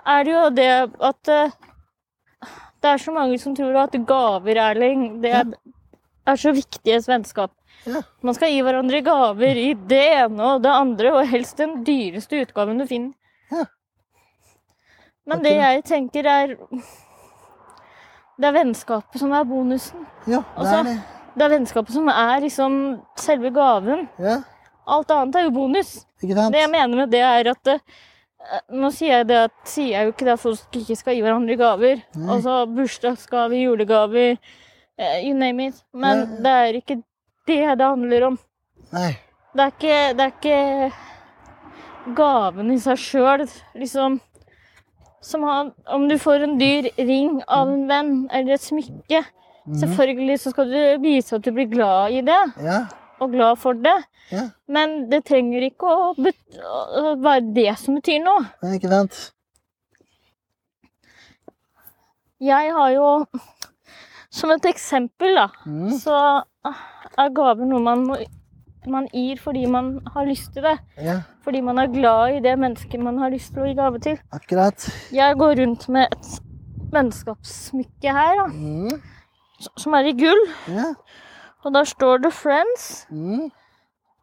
er 0.08 0.24
det 0.28 0.34
jo 0.34 0.44
det 0.56 0.70
at 1.10 1.32
eh, 1.34 1.56
det 2.82 2.92
er 2.92 3.02
så 3.02 3.14
mange 3.16 3.40
som 3.42 3.56
tror 3.58 3.76
at 3.82 3.96
gaver, 4.08 4.60
Erling, 4.62 5.08
det 5.24 5.32
er, 5.34 5.48
er 6.28 6.38
så 6.38 6.54
et 6.54 7.08
vennskap. 7.10 7.52
Ja. 7.88 8.02
Man 8.26 8.36
skal 8.38 8.52
gi 8.52 8.62
hverandre 8.66 9.02
gaver 9.06 9.58
i 9.58 9.72
det 9.90 10.04
ene 10.20 10.54
og 10.54 10.62
det 10.64 10.72
andre, 10.74 11.14
og 11.18 11.28
helst 11.30 11.58
den 11.58 11.82
dyreste 11.88 12.44
utgaven 12.44 12.80
du 12.82 12.86
finner. 12.90 13.14
Ja. 13.52 13.66
Men 15.28 15.44
det 15.44 15.56
jeg 15.58 15.84
tenker 15.84 16.28
er 16.32 16.54
Det 18.38 18.46
er 18.46 18.54
vennskapet 18.54 19.20
som 19.20 19.32
er 19.34 19.44
bonusen. 19.50 20.06
Ja, 20.28 20.40
det 20.40 20.58
Altså- 20.58 20.78
er 20.78 20.84
det. 20.84 20.98
Det 21.38 21.46
er 21.46 21.50
vennskapet 21.50 21.94
som 21.94 22.08
er 22.10 22.40
liksom 22.42 23.02
selve 23.16 23.50
gaven. 23.54 24.08
Ja, 24.20 24.42
Alt 24.88 25.12
annet 25.12 25.36
er 25.36 25.44
jo 25.48 25.52
bonus. 25.56 26.06
ikke 26.24 26.36
sant? 26.38 26.54
Det 26.56 26.62
jeg 26.62 26.72
mener 26.72 26.96
med 27.04 27.12
det, 27.12 27.22
er 27.22 27.50
at 27.52 27.68
eh, 27.74 27.80
Nå 28.72 28.88
sier 28.96 29.18
jeg, 29.18 29.28
det 29.28 29.38
at, 29.50 29.52
sier 29.68 29.90
jeg 29.92 30.06
jo 30.08 30.12
ikke 30.14 30.28
at 30.32 30.40
folk 30.40 30.78
ikke 30.80 30.96
skal 30.96 31.16
gi 31.18 31.22
hverandre 31.26 31.58
gaver. 31.60 32.04
Nei. 32.16 32.30
Altså 32.38 32.54
bursdagsgaver, 32.72 33.58
julegaver, 33.60 34.38
eh, 34.98 35.18
you 35.28 35.34
name 35.36 35.66
it. 35.68 35.82
Men 35.94 36.22
Nei. 36.24 36.38
det 36.46 36.54
er 36.62 36.78
ikke 36.80 36.98
det 37.48 37.60
det 37.82 37.88
handler 37.90 38.28
om. 38.30 38.38
Nei. 38.94 39.10
Det 39.58 39.66
er 39.66 39.74
ikke, 39.74 39.98
det 40.16 40.24
er 40.24 40.34
ikke 40.38 42.16
gaven 42.16 42.72
i 42.72 42.78
seg 42.80 43.00
sjøl, 43.02 43.44
liksom. 43.76 44.20
Som 45.28 45.44
har, 45.44 45.72
om 45.92 46.06
du 46.08 46.16
får 46.22 46.46
en 46.46 46.56
dyr 46.60 46.88
ring 47.02 47.42
av 47.52 47.68
en 47.74 47.88
venn 47.90 48.14
eller 48.32 48.54
et 48.56 48.64
smykke, 48.64 49.26
Mhm. 49.68 49.80
selvfølgelig 49.82 50.40
så 50.40 50.52
skal 50.54 50.70
du 50.72 50.98
vise 51.04 51.36
at 51.36 51.42
du 51.44 51.52
blir 51.52 51.66
glad 51.68 52.12
i 52.16 52.22
det 52.22 52.38
Ja, 52.64 52.86
og 53.20 53.32
glad 53.34 53.58
for 53.58 53.74
det. 53.74 53.96
ja. 54.32 54.50
Men 54.68 55.10
det 55.10 55.24
trenger 55.26 55.62
ikke 55.70 55.88
å, 55.88 56.14
å 57.02 57.16
være 57.24 57.54
det 57.56 57.78
som 57.80 57.96
betyr 57.96 58.20
noe. 58.24 58.46
Nei, 58.64 58.76
ikke 58.78 58.90
sant? 58.92 59.20
Jeg 62.44 62.74
har 62.76 62.90
jo 62.94 63.08
Som 64.30 64.52
et 64.54 64.66
eksempel, 64.70 65.34
da, 65.40 65.48
mm. 65.66 65.94
så 66.04 66.14
er 67.18 67.30
gaver 67.34 67.66
noe 67.66 67.80
man, 67.82 68.02
må- 68.06 68.20
man 68.92 69.08
gir 69.14 69.40
fordi 69.42 69.64
man 69.72 69.88
har 70.14 70.28
lyst 70.28 70.52
til 70.54 70.62
det. 70.68 70.76
Ja, 71.02 71.16
Fordi 71.44 71.62
man 71.64 71.80
er 71.80 71.88
glad 71.88 72.36
i 72.36 72.42
det 72.44 72.54
mennesket 72.60 73.02
man 73.02 73.18
har 73.24 73.32
lyst 73.34 73.54
til 73.56 73.64
å 73.64 73.68
gi 73.70 73.74
gave 73.80 74.00
til. 74.04 74.20
akkurat. 74.36 74.86
Jeg 75.16 75.38
går 75.40 75.56
rundt 75.62 75.88
med 75.90 76.12
et 76.12 76.28
vennskapssmykke 76.94 78.14
her, 78.14 78.36
da, 78.36 78.46
Mm. 78.52 79.02
som 79.78 79.94
er 79.96 80.06
i 80.12 80.14
gull. 80.14 80.44
Ja. 80.68 80.92
Og 81.68 81.74
der 81.76 81.84
står 81.84 82.22
det 82.24 82.32
'Friends'. 82.32 83.06
Mm. 83.12 83.52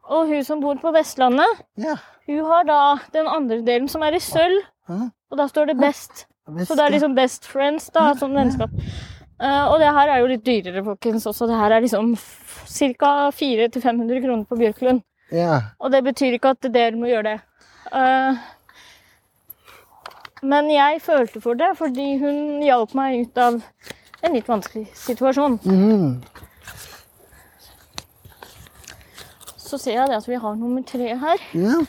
Og 0.05 0.27
hun 0.27 0.43
som 0.43 0.61
bor 0.61 0.77
på 0.81 0.91
Vestlandet, 0.93 1.61
Ja. 1.77 1.95
hun 2.27 2.45
har 2.45 2.63
da 2.63 2.79
den 3.13 3.27
andre 3.27 3.61
delen 3.61 3.87
som 3.87 4.01
er 4.01 4.15
i 4.17 4.19
sølv. 4.19 4.63
Ja. 4.89 5.09
Og 5.31 5.37
da 5.37 5.47
står 5.47 5.65
det 5.65 5.77
'Best'. 5.77 6.25
Visst, 6.47 6.67
Så 6.69 6.75
det 6.75 6.85
er 6.85 6.89
liksom 6.89 7.15
best 7.15 7.45
friends, 7.45 7.89
da, 7.89 8.13
som 8.13 8.33
vennskap. 8.35 8.69
Uh, 9.41 9.65
og 9.73 9.79
det 9.79 9.87
her 9.91 10.09
er 10.13 10.19
jo 10.21 10.27
litt 10.27 10.45
dyrere, 10.45 10.83
folkens, 10.85 11.25
også. 11.25 11.47
Det 11.47 11.57
her 11.57 11.71
er 11.71 11.81
liksom 11.81 12.15
ca. 12.15 13.31
400-500 13.31 14.21
kroner 14.21 14.43
på 14.45 14.55
Bjørklund. 14.55 15.01
Ja. 15.31 15.61
Og 15.79 15.91
det 15.91 16.03
betyr 16.03 16.37
ikke 16.37 16.49
at 16.53 16.61
dere 16.73 16.91
må 16.91 17.09
gjøre 17.09 17.23
det. 17.23 17.39
Uh, 17.91 18.37
men 20.43 20.69
jeg 20.69 21.01
følte 21.01 21.41
for 21.41 21.53
det 21.53 21.71
fordi 21.77 22.17
hun 22.21 22.61
hjalp 22.61 22.93
meg 22.93 23.25
ut 23.25 23.37
av 23.41 23.63
en 24.23 24.33
litt 24.33 24.47
vanskelig 24.47 24.87
situasjon. 24.93 25.59
Mhm. 25.65 26.23
Så 29.65 29.79
ser 29.81 29.97
jeg 29.97 30.09
det 30.11 30.17
at 30.19 30.27
vi 30.29 30.37
har 30.41 30.55
nummer 30.59 30.83
tre 30.85 31.07
her. 31.17 31.41
Ja, 31.57 31.79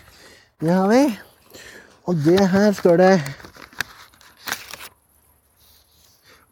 det 0.64 0.72
har 0.72 0.88
vi. 0.88 1.02
Og 2.08 2.14
det 2.24 2.40
her 2.52 2.72
står 2.78 2.96
det 3.02 3.12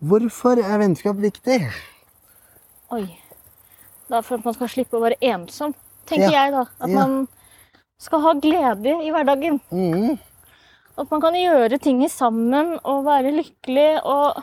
Hvorfor 0.05 0.61
er 0.61 0.79
vennskap 0.83 1.17
viktig? 1.23 1.63
Oi. 2.93 3.05
Det 4.05 4.19
er 4.19 4.25
for 4.27 4.37
at 4.37 4.45
man 4.45 4.57
skal 4.59 4.69
slippe 4.69 4.99
å 4.99 5.01
være 5.01 5.17
ensom, 5.25 5.73
tenker 6.07 6.29
Ja. 6.29 6.43
jeg 6.45 6.53
da. 6.53 6.65
At 6.81 6.91
Ja. 6.91 6.95
man 6.99 7.29
skal 7.99 8.21
ha 8.21 8.33
glede 8.35 8.93
i 9.07 9.11
hverdagen. 9.11 9.61
Mm. 9.73 10.19
At 10.99 11.11
man 11.11 11.21
kan 11.21 11.33
gjøre 11.35 11.79
ting 11.81 12.03
sammen 12.11 12.79
og 12.85 13.05
være 13.07 13.33
lykkelig 13.33 14.03
og 14.05 14.43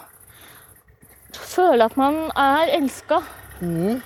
føle 1.34 1.86
at 1.86 1.96
man 1.96 2.32
er 2.36 2.74
elska. 2.80 3.22
Mhm. 3.62 4.02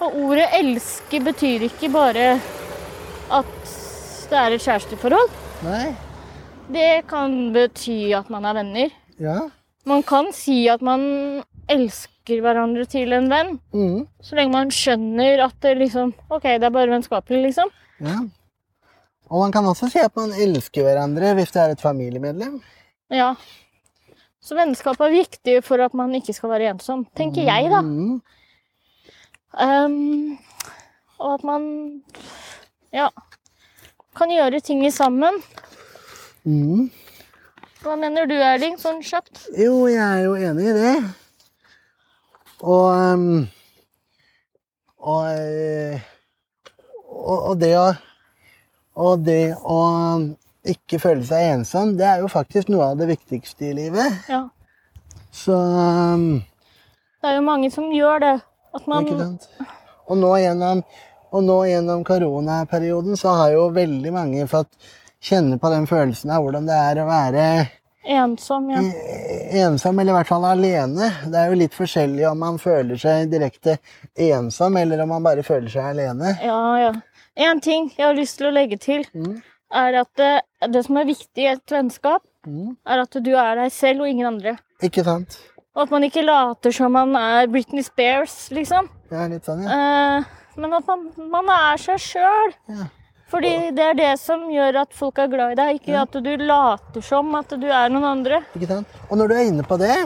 Og 0.00 0.12
ordet 0.26 0.48
'elske' 0.52 1.20
betyr 1.24 1.62
ikke 1.70 1.88
bare 1.92 2.40
at 3.32 3.46
det 4.30 4.38
er 4.38 4.54
et 4.56 4.60
kjæresteforhold. 4.60 5.30
Nei. 5.64 5.94
Det 6.72 7.06
kan 7.08 7.52
bety 7.54 8.12
at 8.16 8.28
man 8.30 8.44
er 8.44 8.52
venner. 8.58 8.90
Ja. 9.20 9.38
Man 9.86 10.02
kan 10.02 10.32
si 10.34 10.66
at 10.68 10.82
man 10.82 11.42
elsker 11.70 12.40
hverandre 12.42 12.84
til 12.90 13.12
en 13.12 13.28
venn, 13.30 13.60
Mm. 13.72 14.06
så 14.22 14.34
lenge 14.34 14.52
man 14.52 14.68
skjønner 14.70 15.44
at 15.44 15.54
det 15.62 15.78
liksom 15.78 16.12
OK, 16.30 16.42
det 16.42 16.64
er 16.64 16.70
bare 16.70 16.90
vennskapelig, 16.90 17.42
liksom. 17.46 17.68
ja. 18.00 18.18
Og 19.30 19.40
man 19.42 19.52
kan 19.52 19.64
også 19.64 19.88
si 19.90 19.98
at 19.98 20.14
man 20.16 20.30
elsker 20.30 20.82
hverandre 20.82 21.34
hvis 21.34 21.50
det 21.52 21.62
er 21.62 21.70
et 21.72 21.80
familiemedlem. 21.80 22.60
Ja. 23.10 23.34
Så 24.40 24.54
vennskap 24.54 25.00
er 25.00 25.10
viktig 25.10 25.64
for 25.64 25.82
at 25.82 25.94
man 25.94 26.14
ikke 26.14 26.32
skal 26.34 26.50
være 26.50 26.70
ensom, 26.74 27.06
tenker 27.16 27.42
jeg, 27.42 27.70
da. 27.70 27.80
Mhm. 27.80 28.20
Ehm, 29.60 30.38
og 31.18 31.34
at 31.34 31.44
man 31.44 31.62
ja, 32.92 33.08
kan 34.16 34.32
gjøre 34.32 34.60
ting 34.60 34.84
sammen. 34.92 35.40
Mm. 36.44 36.90
Hva 37.82 37.96
mener 38.00 38.26
du, 38.28 38.34
Erling, 38.34 38.76
sånn 38.80 39.02
kjapt? 39.04 39.46
Jo, 39.56 39.86
jeg 39.90 40.02
er 40.02 40.24
jo 40.26 40.34
enig 40.36 40.70
i 40.70 40.74
det. 40.76 40.96
Og 42.66 43.46
og, 45.06 46.00
og 47.50 47.54
det 47.60 47.76
å 47.78 47.86
Og 48.96 49.24
det 49.26 49.52
å 49.60 49.80
ikke 50.66 50.98
føle 50.98 51.22
seg 51.28 51.50
ensom, 51.52 51.92
det 51.98 52.06
er 52.08 52.22
jo 52.22 52.30
faktisk 52.32 52.70
noe 52.72 52.86
av 52.90 52.96
det 52.96 53.10
viktigste 53.10 53.68
i 53.68 53.74
livet. 53.76 54.14
Ja. 54.26 54.46
Så 55.36 55.52
um, 55.52 56.40
Det 57.20 57.28
er 57.28 57.36
jo 57.36 57.42
mange 57.44 57.68
som 57.70 57.92
gjør 57.92 58.24
det. 58.24 58.32
At 58.76 58.86
man? 58.90 59.08
Og 60.06 60.18
nå 60.20 60.32
gjennom 60.42 60.84
Og 61.34 61.42
nå 61.42 61.56
gjennom 61.68 62.04
koronaperioden 62.06 63.16
så 63.18 63.32
har 63.40 63.50
jo 63.56 63.66
veldig 63.74 64.12
mange 64.14 64.44
fått 64.48 64.70
kjenne 65.26 65.58
på 65.58 65.68
den 65.72 65.88
følelsen 65.90 66.30
av 66.32 66.44
hvordan 66.44 66.68
det 66.68 66.76
er 66.78 67.00
å 67.02 67.06
være 67.08 67.46
Ensom, 68.06 68.68
ja. 68.70 68.78
ensom, 69.66 69.98
eller 69.98 70.12
i 70.12 70.16
hvert 70.20 70.28
fall 70.30 70.44
alene. 70.46 71.08
Det 71.26 71.40
er 71.40 71.48
jo 71.50 71.56
litt 71.58 71.74
forskjellig 71.74 72.22
om 72.30 72.38
man 72.38 72.60
føler 72.62 73.00
seg 73.02 73.32
direkte 73.32 73.74
ensom, 74.14 74.76
eller 74.78 75.02
om 75.02 75.10
man 75.16 75.26
bare 75.26 75.42
føler 75.42 75.66
seg 75.72 75.88
alene. 75.90 76.36
Ja, 76.38 76.60
ja. 76.78 76.92
En 77.48 77.60
ting 77.60 77.88
jeg 77.96 78.06
har 78.06 78.14
lyst 78.14 78.38
til 78.38 78.46
å 78.46 78.54
legge 78.54 78.78
til, 78.78 79.02
Mm. 79.12 79.42
er 79.74 79.98
at 80.04 80.08
det, 80.14 80.30
det 80.70 80.84
som 80.86 80.96
er 81.02 81.10
viktig 81.10 81.42
i 81.42 81.50
et 81.56 81.66
vennskap, 81.74 82.22
Mm. 82.46 82.76
er 82.86 83.02
at 83.02 83.10
du 83.10 83.32
er 83.34 83.56
deg 83.56 83.72
selv 83.72 84.02
og 84.06 84.08
ingen 84.08 84.26
andre. 84.30 84.56
Ikke 84.80 85.02
sant? 85.02 85.40
Og 85.76 85.82
at 85.84 85.92
man 85.92 86.06
ikke 86.06 86.24
later 86.24 86.72
som 86.72 86.94
man 86.96 87.12
er 87.20 87.50
Britney 87.52 87.84
Spears, 87.84 88.46
liksom. 88.54 88.88
Er 89.12 89.28
litt 89.28 89.44
sånn, 89.44 89.60
ja. 89.66 89.76
Eh, 89.76 90.36
men 90.56 90.72
at 90.72 90.86
man, 90.88 91.10
man 91.28 91.50
er 91.52 91.80
seg 91.80 92.00
sjøl. 92.00 92.54
Ja. 92.72 92.86
Fordi 93.28 93.50
det 93.74 93.82
er 93.82 93.96
det 93.98 94.12
som 94.22 94.46
gjør 94.48 94.80
at 94.84 94.94
folk 94.94 95.18
er 95.18 95.28
glad 95.28 95.52
i 95.52 95.58
deg, 95.58 95.80
ikke 95.80 95.98
at 95.98 96.16
du 96.22 96.30
later 96.40 97.04
som 97.04 97.34
at 97.36 97.52
du 97.58 97.66
er 97.66 97.90
noen 97.92 98.06
andre. 98.08 98.40
Ikke 98.54 98.70
sant? 98.70 98.98
Og 99.10 99.18
når 99.18 99.28
du 99.28 99.34
er 99.34 99.48
inne 99.50 99.66
på 99.66 99.76
det, 99.82 99.96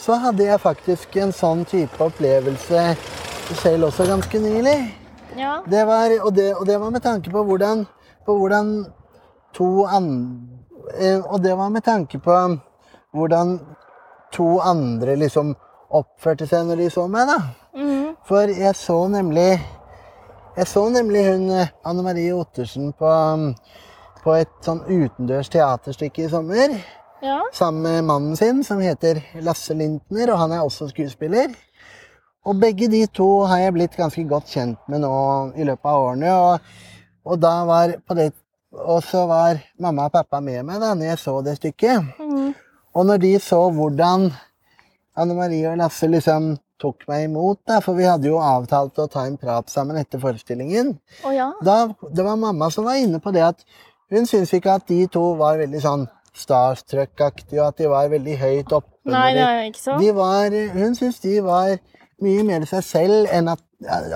så 0.00 0.16
hadde 0.22 0.46
jeg 0.48 0.62
faktisk 0.62 1.18
en 1.20 1.34
sånn 1.36 1.66
type 1.68 2.00
opplevelse 2.02 2.84
selv 3.60 3.90
også 3.90 4.08
ganske 4.08 4.40
nylig. 4.40 4.78
Ja. 5.38 5.58
Det 5.68 5.84
var, 5.86 6.14
og, 6.24 6.32
det, 6.34 6.48
og 6.56 6.64
det 6.66 6.78
var 6.80 6.90
med 6.90 7.04
tanke 7.04 7.30
på 7.30 7.44
hvordan, 7.46 7.84
på 8.26 8.38
hvordan 8.40 8.72
to 9.54 9.68
andre 9.86 10.56
eh, 10.98 11.20
Og 11.20 11.42
det 11.44 11.52
var 11.56 11.68
med 11.70 11.84
tanke 11.84 12.18
på 12.18 12.38
hvordan 13.12 13.58
to 14.32 14.58
andre 14.60 15.16
liksom 15.16 15.54
oppførte 15.94 16.46
seg 16.46 16.66
når 16.68 16.82
de 16.82 16.90
så 16.92 17.06
meg, 17.08 17.28
da. 17.30 17.38
Mhm. 17.78 18.16
For 18.28 18.50
jeg 18.52 18.74
så 18.76 19.08
nemlig 19.08 19.60
Jeg 20.58 20.66
så 20.66 20.88
nemlig 20.90 21.20
hun 21.22 21.50
eh, 21.54 21.68
Anne 21.86 22.02
Marie 22.02 22.32
Ottersen 22.34 22.92
på, 22.98 23.06
um, 23.06 23.52
på 24.24 24.32
et 24.34 24.50
sånn 24.66 24.80
utendørs 24.88 25.48
teaterstykke 25.48 26.24
i 26.24 26.28
sommer. 26.32 26.74
ja. 27.22 27.36
Sammen 27.54 27.82
med 27.82 28.04
mannen 28.04 28.36
sin, 28.36 28.64
som 28.64 28.80
heter 28.82 29.20
Lasse 29.40 29.74
Lintner, 29.74 30.32
og 30.32 30.38
han 30.38 30.52
er 30.52 30.64
også 30.64 30.88
skuespiller. 30.90 31.54
Og 32.44 32.58
begge 32.58 32.88
de 32.90 33.06
to 33.06 33.44
har 33.46 33.58
jeg 33.58 33.72
blitt 33.76 33.96
ganske 33.96 34.24
godt 34.28 34.50
kjent 34.50 34.78
med 34.88 35.04
nå 35.04 35.52
i 35.54 35.62
løpet 35.68 35.86
av 35.86 36.02
årene. 36.08 36.34
Og, 36.34 36.60
og 37.24 37.38
da 37.38 37.54
var 37.64 37.94
på 38.06 38.14
det 38.18 38.32
Og 38.72 39.02
så 39.02 39.26
var 39.26 39.56
mamma 39.80 40.04
og 40.06 40.12
pappa 40.12 40.40
med 40.40 40.62
meg 40.66 40.80
da 40.80 40.90
når 40.94 41.06
jeg 41.06 41.18
så 41.18 41.38
det 41.42 41.54
stykket. 41.56 42.02
Mhm. 42.18 42.54
Og 42.96 43.08
når 43.08 43.20
de 43.24 43.34
så 43.42 43.60
hvordan 43.74 44.30
Anne 45.18 45.36
Marie 45.36 45.66
og 45.70 45.78
Lasse 45.80 46.08
liksom 46.10 46.54
tok 46.78 47.08
meg 47.10 47.26
imot, 47.26 47.58
da, 47.66 47.80
for 47.82 47.98
vi 47.98 48.06
hadde 48.06 48.30
jo 48.30 48.38
avtalt 48.38 48.98
å 49.02 49.08
ta 49.10 49.24
en 49.26 49.38
prat 49.40 49.66
sammen 49.70 49.98
etter 49.98 50.20
forestillingen, 50.22 50.92
oh, 51.26 51.32
ja. 51.34 51.50
da, 51.66 51.88
det 52.14 52.22
var 52.22 52.38
mamma 52.38 52.70
som 52.70 52.86
var 52.86 53.00
inne 53.02 53.18
på 53.22 53.32
det 53.34 53.42
at 53.48 53.64
hun 54.14 54.28
syntes 54.28 54.54
ikke 54.54 54.78
at 54.78 54.86
de 54.88 55.02
to 55.10 55.24
var 55.40 55.58
veldig 55.58 55.80
sånn 55.82 56.06
starstruck-aktige, 56.38 57.58
og 57.58 57.72
at 57.72 57.80
de 57.80 57.88
var 57.90 58.10
veldig 58.12 58.36
høyt 58.38 58.74
oppe. 58.76 58.92
Nei, 59.10 59.32
det 59.34 59.42
er 59.42 59.62
ikke 59.66 59.82
så. 59.82 59.96
de 59.98 60.12
var, 60.14 60.54
hun 60.76 60.94
syntes 60.94 61.18
de 61.24 61.34
var 61.42 61.74
mye 62.22 62.44
mer 62.46 62.66
seg 62.68 62.84
selv 62.86 63.32
enn 63.34 63.54
at 63.54 63.64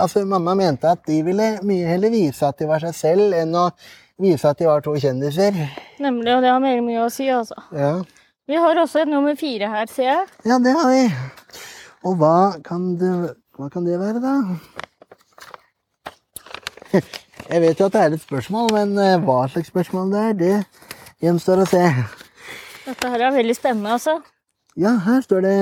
Altså, 0.03 0.25
mamma 0.27 0.57
mente 0.59 0.91
at 0.91 1.05
de 1.07 1.21
ville 1.23 1.45
mye 1.63 1.87
heller 1.87 2.11
vise 2.11 2.43
at 2.43 2.57
de 2.59 2.67
var 2.67 2.83
seg 2.83 2.97
selv, 2.99 3.35
enn 3.39 3.53
å 3.55 3.69
vise 4.19 4.51
at 4.51 4.59
de 4.59 4.67
var 4.67 4.83
to 4.83 4.97
kjendiser. 4.99 5.55
Nemlig, 6.03 6.33
og 6.35 6.43
det 6.43 6.51
har 6.51 6.59
veldig 6.65 6.83
mye 6.83 7.05
å 7.05 7.13
si, 7.15 7.29
altså. 7.31 7.63
Ja, 7.71 7.93
Vi 8.51 8.59
har 8.59 8.79
også 8.83 9.03
et 9.05 9.09
nummer 9.11 9.35
fire 9.39 9.69
her, 9.71 9.87
ser 9.87 10.09
jeg. 10.09 10.25
ja 10.51 10.59
det 10.59 10.73
har 10.75 10.89
vi. 10.91 11.03
Og 12.03 12.17
hva 12.19 12.37
kan 12.67 12.89
det, 12.99 13.13
hva 13.55 13.69
kan 13.71 13.85
det 13.87 13.99
være, 14.01 14.19
da? 14.23 14.35
Jeg 17.53 17.61
vet 17.61 17.81
jo 17.81 17.87
at 17.89 17.95
det 17.95 18.01
er 18.01 18.15
et 18.17 18.23
spørsmål, 18.23 18.69
men 18.73 18.93
eh, 19.03 19.19
hva 19.23 19.43
slags 19.51 19.69
spørsmål 19.73 20.13
det 20.13 20.21
er, 20.23 20.33
det 20.39 20.57
gjenstår 21.25 21.63
å 21.63 21.67
se. 21.69 21.83
Dette 22.87 23.11
her 23.13 23.25
er 23.29 23.35
veldig 23.35 23.57
spennende, 23.59 23.95
altså. 23.99 24.15
Ja, 24.79 24.95
her 25.05 25.21
står 25.25 25.43
det 25.45 25.57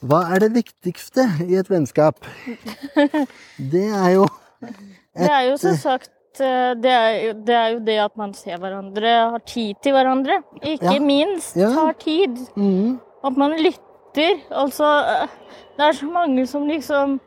Hva 0.00 0.22
er 0.32 0.38
det 0.46 0.52
viktigste 0.54 1.26
i 1.44 1.58
et 1.60 1.68
vennskap? 1.70 2.24
Det 3.74 3.84
er 3.90 4.10
jo 4.14 4.24
Det 4.62 5.28
er 5.28 5.42
jo 5.50 5.56
som 5.60 5.76
sagt 5.76 6.08
eh, 6.08 6.17
det 6.36 6.90
er, 6.90 7.26
jo, 7.26 7.32
det 7.46 7.54
er 7.54 7.68
jo 7.72 7.78
det 7.86 7.98
at 8.04 8.16
man 8.16 8.32
ser 8.34 8.58
hverandre, 8.58 9.30
har 9.32 9.38
tid 9.46 9.74
til 9.82 9.92
hverandre. 9.92 10.42
Ikke 10.62 10.92
Ja. 10.94 10.98
minst 11.00 11.56
Ja. 11.56 11.68
har 11.70 11.92
tid. 11.94 12.36
Mm. 12.56 13.00
At 13.24 13.36
man 13.36 13.50
lytter. 13.58 14.40
Altså 14.50 14.84
eh, 14.84 15.28
Det 15.76 15.84
er 15.86 15.92
så 15.92 16.06
mange 16.10 16.46
som 16.46 16.66
liksom 16.66 17.20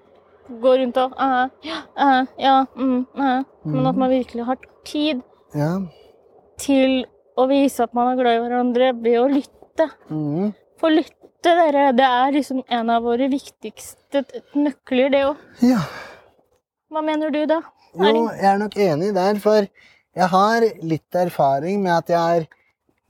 går 0.61 0.77
rundt 0.81 0.97
og 0.97 1.13
eh, 1.19 1.49
Ja, 1.63 1.81
eh, 1.97 2.25
ja, 2.39 2.65
mm, 2.75 3.07
eh. 3.17 3.43
Men 3.65 3.87
at 3.87 3.95
man 3.95 4.09
virkelig 4.09 4.45
har 4.45 4.57
tid 4.85 5.21
Ja. 5.55 5.79
til 6.57 7.05
å 7.37 7.47
vise 7.47 7.79
at 7.83 7.93
man 7.93 8.11
er 8.17 8.21
glad 8.21 8.35
i 8.35 8.39
hverandre 8.49 8.93
ved 9.01 9.19
å 9.19 9.27
lytte. 9.29 9.89
Mhm. 10.09 10.53
For 10.79 10.89
lytte, 10.89 11.15
dere, 11.43 11.91
det 11.93 12.05
er 12.05 12.31
liksom 12.31 12.63
en 12.69 12.89
av 12.89 13.03
våre 13.03 13.29
viktigste 13.29 14.25
nøkler, 14.55 15.11
det 15.11 15.23
òg. 15.25 15.37
ja. 15.61 15.79
Hva 16.91 17.01
mener 17.03 17.29
du, 17.31 17.45
da? 17.45 17.61
Jo, 17.91 18.30
jeg 18.32 18.47
er 18.47 18.60
nok 18.62 18.75
enig 18.80 19.12
der, 19.15 19.39
for 19.43 19.65
jeg 20.15 20.27
har 20.32 20.65
litt 20.84 21.15
erfaring 21.15 21.82
med 21.84 21.91
at 21.97 22.12
jeg 22.13 22.19
har 22.19 22.45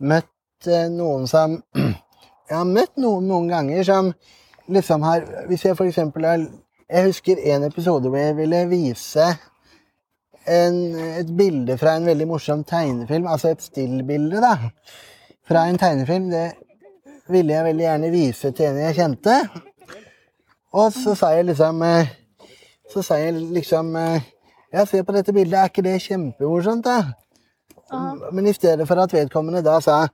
møtt 0.02 0.70
eh, 0.70 0.88
noen 0.89 1.28
som 1.30 1.60
Jeg 2.52 2.58
har 2.58 2.67
møtt 2.67 2.98
noen 3.00 3.30
noen 3.30 3.48
ganger 3.48 3.86
som 3.88 4.10
liksom 4.67 5.06
har 5.08 5.24
Hvis 5.48 5.63
jeg 5.65 5.78
eksempel 5.86 6.26
har 6.28 6.41
Jeg 6.89 7.06
husker 7.06 7.39
en 7.54 7.63
episode 7.63 8.10
hvor 8.10 8.20
jeg 8.20 8.36
ville 8.36 8.65
vise 8.67 9.28
en, 10.50 10.78
et 11.22 11.30
bilde 11.38 11.78
fra 11.78 11.96
en 11.96 12.06
veldig 12.10 12.26
morsom 12.28 12.63
tegnefilm, 12.65 13.28
altså 13.30 13.52
et 13.54 13.62
stillbilde, 13.62 14.41
da. 14.41 14.72
Fra 15.48 15.67
en 15.70 15.78
tegnefilm. 15.78 16.32
Det 16.32 16.48
ville 17.30 17.54
jeg 17.54 17.67
veldig 17.67 17.86
gjerne 17.86 18.10
vise 18.12 18.52
til 18.52 18.72
en 18.72 18.80
jeg 18.82 18.98
kjente. 18.98 19.36
Og 20.74 20.89
så 20.96 21.13
sa 21.15 21.30
jeg 21.36 21.46
liksom 21.52 21.84
eh, 21.86 22.10
Så 22.89 23.06
sa 23.06 23.20
jeg 23.22 23.38
liksom 23.38 23.96
eh, 23.96 24.26
Ja, 24.71 24.86
se 24.88 25.03
på 25.03 25.15
dette 25.15 25.34
bildet, 25.36 25.57
er 25.60 25.71
ikke 25.71 25.84
det 25.84 25.97
kjempemorsomt, 26.05 26.86
da? 26.88 27.13
Men 28.31 28.47
i 28.47 28.53
stedet 28.55 28.88
for 28.88 29.01
at 29.03 29.12
vedkommende 29.12 29.60
da 29.65 29.73
sa 29.84 30.05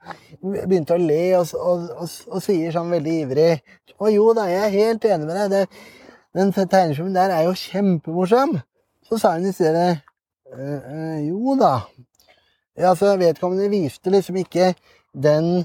Begynte 0.42 0.96
å 0.96 0.98
le 0.98 1.20
og, 1.38 1.52
og, 1.54 1.84
og, 2.02 2.16
og 2.34 2.42
sier 2.42 2.72
sånn 2.74 2.90
veldig 2.90 3.12
ivrig 3.20 3.52
Å 4.02 4.10
jo 4.10 4.32
da, 4.34 4.48
jeg 4.50 4.64
er 4.64 4.74
helt 4.74 5.06
enig 5.06 5.28
med 5.28 5.38
deg. 5.38 5.52
Det, 5.52 5.84
den 6.38 6.50
tegnefilmen 6.56 7.14
der 7.14 7.32
er 7.34 7.46
jo 7.46 7.54
kjempemorsom. 7.58 8.58
Så 9.06 9.18
sa 9.18 9.32
hun 9.36 9.46
i 9.48 9.54
stedet 9.54 10.02
«Øh, 10.54 10.76
øh, 10.78 11.16
Jo 11.28 11.54
da. 11.58 11.72
Ja, 12.78 12.92
altså, 12.92 13.16
vedkommende 13.18 13.70
viste 13.72 14.10
liksom 14.10 14.36
ikke 14.38 14.72
den 15.10 15.64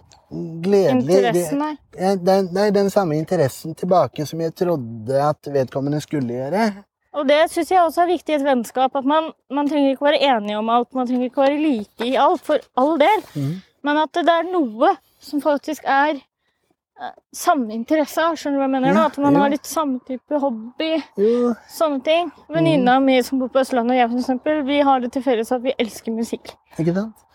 gledelige 0.63 1.19
Interessen, 1.19 1.61
nei. 1.61 2.15
den, 2.25 2.49
nei, 2.55 2.71
den 2.73 2.89
samme 2.89 3.19
interessen 3.19 3.75
tilbake 3.77 4.25
som 4.25 4.41
jeg 4.41 4.55
trodde 4.57 5.19
at 5.21 5.51
vedkommende 5.53 6.01
skulle 6.01 6.39
gjøre. 6.39 6.71
Og 7.13 7.27
det 7.29 7.39
syns 7.53 7.71
jeg 7.71 7.81
også 7.83 8.03
er 8.03 8.13
viktig 8.15 8.33
i 8.33 8.37
et 8.39 8.45
vennskap. 8.45 8.95
At 8.97 9.07
man, 9.07 9.31
man 9.53 9.69
trenger 9.69 9.93
ikke 9.93 10.09
være 10.09 10.21
enige 10.33 10.57
om 10.57 10.69
alt, 10.73 10.93
man 10.97 11.07
trenger 11.07 11.29
ikke 11.29 11.45
være 11.45 11.61
like 11.61 12.07
i 12.07 12.15
alt, 12.19 12.41
for 12.41 12.63
all 12.79 12.95
del. 13.01 13.25
Mm. 13.35 13.55
Men 13.85 13.99
at 14.05 14.13
det 14.15 14.31
er 14.31 14.47
noe 14.49 14.93
som 15.23 15.41
faktisk 15.43 15.85
er 15.85 16.17
eh, 16.17 17.13
samme 17.35 17.73
interesse 17.75 18.23
av. 18.23 18.37
Skjønner 18.39 18.57
du 18.57 18.63
hva 18.63 18.67
jeg 18.69 18.75
mener? 18.75 18.89
Ja, 18.93 18.97
da? 18.97 19.05
At 19.11 19.21
man 19.21 19.37
ja. 19.37 19.43
har 19.43 19.53
litt 19.53 19.69
samme 19.69 20.01
type 20.07 20.41
hobby. 20.41 20.91
Ja. 21.21 21.53
Sånne 21.71 22.01
ting. 22.05 22.33
Venninna 22.53 22.97
mi 23.03 23.19
som 23.25 23.43
bor 23.43 23.51
på 23.53 23.61
Østlandet 23.61 23.97
og 23.97 24.01
jeg, 24.01 24.11
for 24.13 24.23
eksempel, 24.23 24.63
vi 24.69 24.81
har 24.89 25.03
det 25.03 25.13
til 25.13 25.25
felles 25.25 25.53
at 25.53 25.63
vi 25.65 25.75
elsker 25.77 26.15
musikk. 26.15 26.55
ikke 26.79 26.95
sant? 26.97 27.27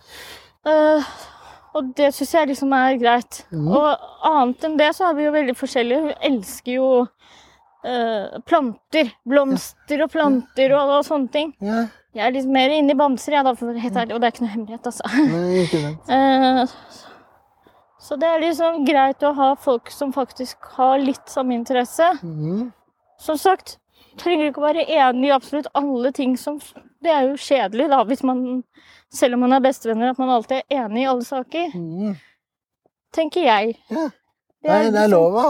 Uh, 0.67 1.05
og 1.79 1.93
det 1.97 2.11
syns 2.17 2.35
jeg 2.35 2.51
liksom 2.51 2.73
er 2.75 2.99
greit. 2.99 3.45
Mm. 3.55 3.71
Og 3.71 4.09
annet 4.27 4.67
enn 4.67 4.79
det 4.81 4.91
så 4.97 5.09
er 5.09 5.19
vi 5.19 5.29
jo 5.29 5.37
veldig 5.37 5.55
forskjellige. 5.57 6.09
Hun 6.09 6.27
elsker 6.33 6.75
jo 6.75 6.89
eh, 7.89 8.39
planter. 8.49 9.11
Blomster 9.29 10.05
og 10.05 10.13
planter 10.13 10.75
og, 10.77 10.95
og 10.99 11.07
sånne 11.09 11.33
ting. 11.35 11.53
Ja, 11.65 11.87
Jeg 12.17 12.25
er 12.27 12.35
litt 12.35 12.49
mer 12.51 12.73
inne 12.75 12.95
i 12.95 12.99
bamser, 12.99 13.37
jeg, 13.37 13.47
da, 13.47 13.53
for 13.57 13.69
å 13.69 13.73
være 13.73 13.85
helt 13.85 13.99
ærlig. 14.01 14.15
Og 14.17 14.23
det 14.23 14.29
er 14.29 14.35
ikke 14.35 14.45
noe 14.47 14.55
hemmelighet, 14.55 14.89
altså. 14.91 15.13
nei, 15.29 15.67
ikke 15.67 15.83
sant. 15.85 16.11
Eh, 16.19 17.05
så 18.09 18.17
det 18.17 18.29
er 18.31 18.41
liksom 18.41 18.85
greit 18.87 19.25
å 19.27 19.35
ha 19.37 19.49
folk 19.59 19.91
som 19.93 20.13
faktisk 20.15 20.69
har 20.79 21.01
litt 21.03 21.29
samme 21.29 21.57
interesse. 21.59 22.07
Mm. 22.23 22.69
Som 23.21 23.37
sagt, 23.41 23.77
trenger 24.21 24.49
ikke 24.49 24.63
å 24.63 24.69
være 24.69 24.87
enig 24.87 25.29
i 25.29 25.35
absolutt 25.35 25.69
alle 25.79 26.13
ting 26.15 26.37
som 26.39 26.61
Det 27.03 27.11
er 27.15 27.29
jo 27.29 27.37
kjedelig, 27.39 27.89
da, 27.93 28.01
hvis 28.07 28.25
man 28.27 28.63
Selv 29.15 29.37
om 29.37 29.45
man 29.45 29.55
er 29.57 29.63
bestevenner, 29.65 30.11
at 30.13 30.19
man 30.19 30.31
alltid 30.35 30.63
er 30.63 30.83
enig 30.85 31.03
i 31.03 31.11
alle 31.11 31.25
saker. 31.25 31.75
Mm. 31.75 32.17
Tenker 33.15 33.47
jeg. 33.47 33.77
Ja. 33.89 34.09
Det 34.63 34.71
Nei, 34.71 34.91
det 34.91 34.95
er 34.99 35.07
liksom- 35.07 35.11
lov 35.13 35.33
å, 35.39 35.45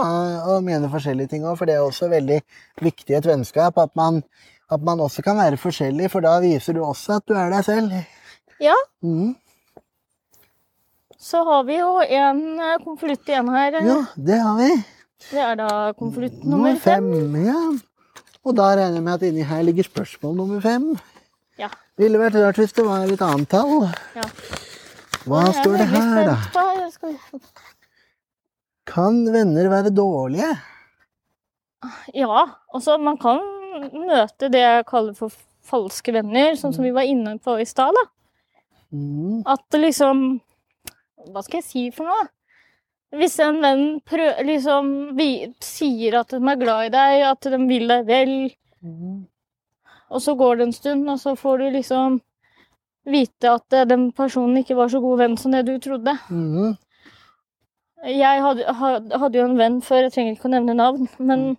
å 0.53 0.61
mene 0.63 0.89
forskjellige 0.89 1.29
ting 1.29 1.43
òg, 1.43 1.57
for 1.57 1.65
det 1.65 1.75
er 1.75 1.81
også 1.81 2.09
veldig 2.09 2.41
viktig 2.81 3.09
i 3.09 3.17
et 3.17 3.25
vennskap. 3.25 3.77
At 3.77 3.95
man, 3.95 4.23
at 4.69 4.81
man 4.81 4.99
også 4.99 5.23
kan 5.23 5.37
være 5.37 5.57
forskjellig, 5.57 6.11
for 6.11 6.21
da 6.21 6.39
viser 6.39 6.73
du 6.77 6.81
også 6.85 7.15
at 7.17 7.25
du 7.25 7.33
er 7.33 7.49
deg 7.49 7.63
selv. 7.65 8.05
Ja, 8.61 8.75
Mm. 9.03 9.35
så 11.17 11.43
har 11.43 11.63
vi 11.63 11.77
jo 11.79 11.99
en 12.01 12.59
eh, 12.59 12.77
konvolutt 12.83 13.25
igjen 13.27 13.49
her. 13.49 13.71
Ja, 13.83 13.97
det 14.15 14.39
har 14.39 14.57
vi. 14.57 14.69
Det 15.31 15.39
er 15.43 15.55
da 15.59 15.69
konvolutt 15.99 16.43
nummer 16.45 16.75
fem. 16.79 17.09
fem. 17.11 17.45
Ja. 17.45 17.59
Og 18.45 18.55
da 18.55 18.69
regner 18.75 18.93
jeg 18.99 19.03
med 19.03 19.13
at 19.13 19.21
inni 19.27 19.43
her 19.43 19.63
ligger 19.63 19.83
spørsmål 19.83 20.35
nummer 20.35 20.61
fem. 20.63 20.93
Ja. 21.59 21.67
Ville 21.99 22.17
vært 22.21 22.37
rart 22.39 22.55
hvis 22.61 22.71
det 22.73 22.85
var 22.85 23.03
et 23.03 23.21
annet 23.21 23.49
tall. 23.49 23.89
ja. 24.15 24.21
Hva 25.27 25.41
er 25.49 25.51
står 25.59 25.77
det 25.77 25.87
her, 25.91 26.25
da? 26.25 26.37
på- 26.53 27.39
Kan 28.89 29.21
venner 29.33 29.69
være 29.71 29.91
dårlige? 29.93 30.49
Ja, 32.17 32.41
altså 32.73 32.97
man 32.99 33.17
kan 33.21 33.39
møte 33.93 34.49
det 34.51 34.59
jeg 34.63 34.87
kaller 34.89 35.15
for 35.15 35.31
falske 35.69 36.11
venner, 36.15 36.55
sånn 36.57 36.73
som 36.75 36.83
vi 36.83 36.91
var 36.95 37.07
inne 37.07 37.37
på 37.43 37.55
i 37.61 37.67
stad. 37.69 37.93
da. 37.95 38.05
Mm. 38.91 39.43
At 39.45 39.77
liksom 39.77 40.39
Hva 41.29 41.43
skal 41.43 41.59
jeg 41.59 41.65
si 41.67 41.81
for 41.93 42.07
noe? 42.09 42.27
Hvis 43.19 43.35
en 43.43 43.57
venn 43.61 43.83
prø 44.07 44.25
liksom 44.45 45.15
vi, 45.17 45.49
sier 45.61 46.15
at 46.21 46.31
de 46.31 46.39
er 46.39 46.59
glad 46.61 46.85
i 46.87 46.91
deg, 46.93 47.23
at 47.27 47.47
de 47.51 47.59
vil 47.67 47.87
deg 47.89 48.05
vel, 48.07 48.33
Mm. 48.81 49.25
og 50.09 50.21
så 50.23 50.37
går 50.39 50.55
det 50.57 50.63
en 50.67 50.71
stund, 50.71 51.09
og 51.11 51.17
så 51.19 51.33
får 51.35 51.57
du 51.59 51.65
liksom 51.73 52.21
vite 53.05 53.49
at 53.51 53.89
den 53.89 54.05
personen 54.15 54.61
ikke 54.61 54.77
var 54.77 54.87
så 54.87 55.01
god 55.03 55.17
venn 55.19 55.35
som 55.37 55.51
det 55.51 55.65
du 55.67 55.73
trodde. 55.83 56.13
Mm. 56.31 56.77
Jeg 58.07 58.43
hadde, 58.43 58.63
hadde 59.19 59.39
jo 59.39 59.45
en 59.45 59.57
venn 59.59 59.79
før, 59.83 60.05
jeg 60.05 60.13
trenger 60.15 60.35
ikke 60.35 60.47
å 60.47 60.53
nevne 60.53 60.75
navn, 60.77 61.09
men 61.19 61.57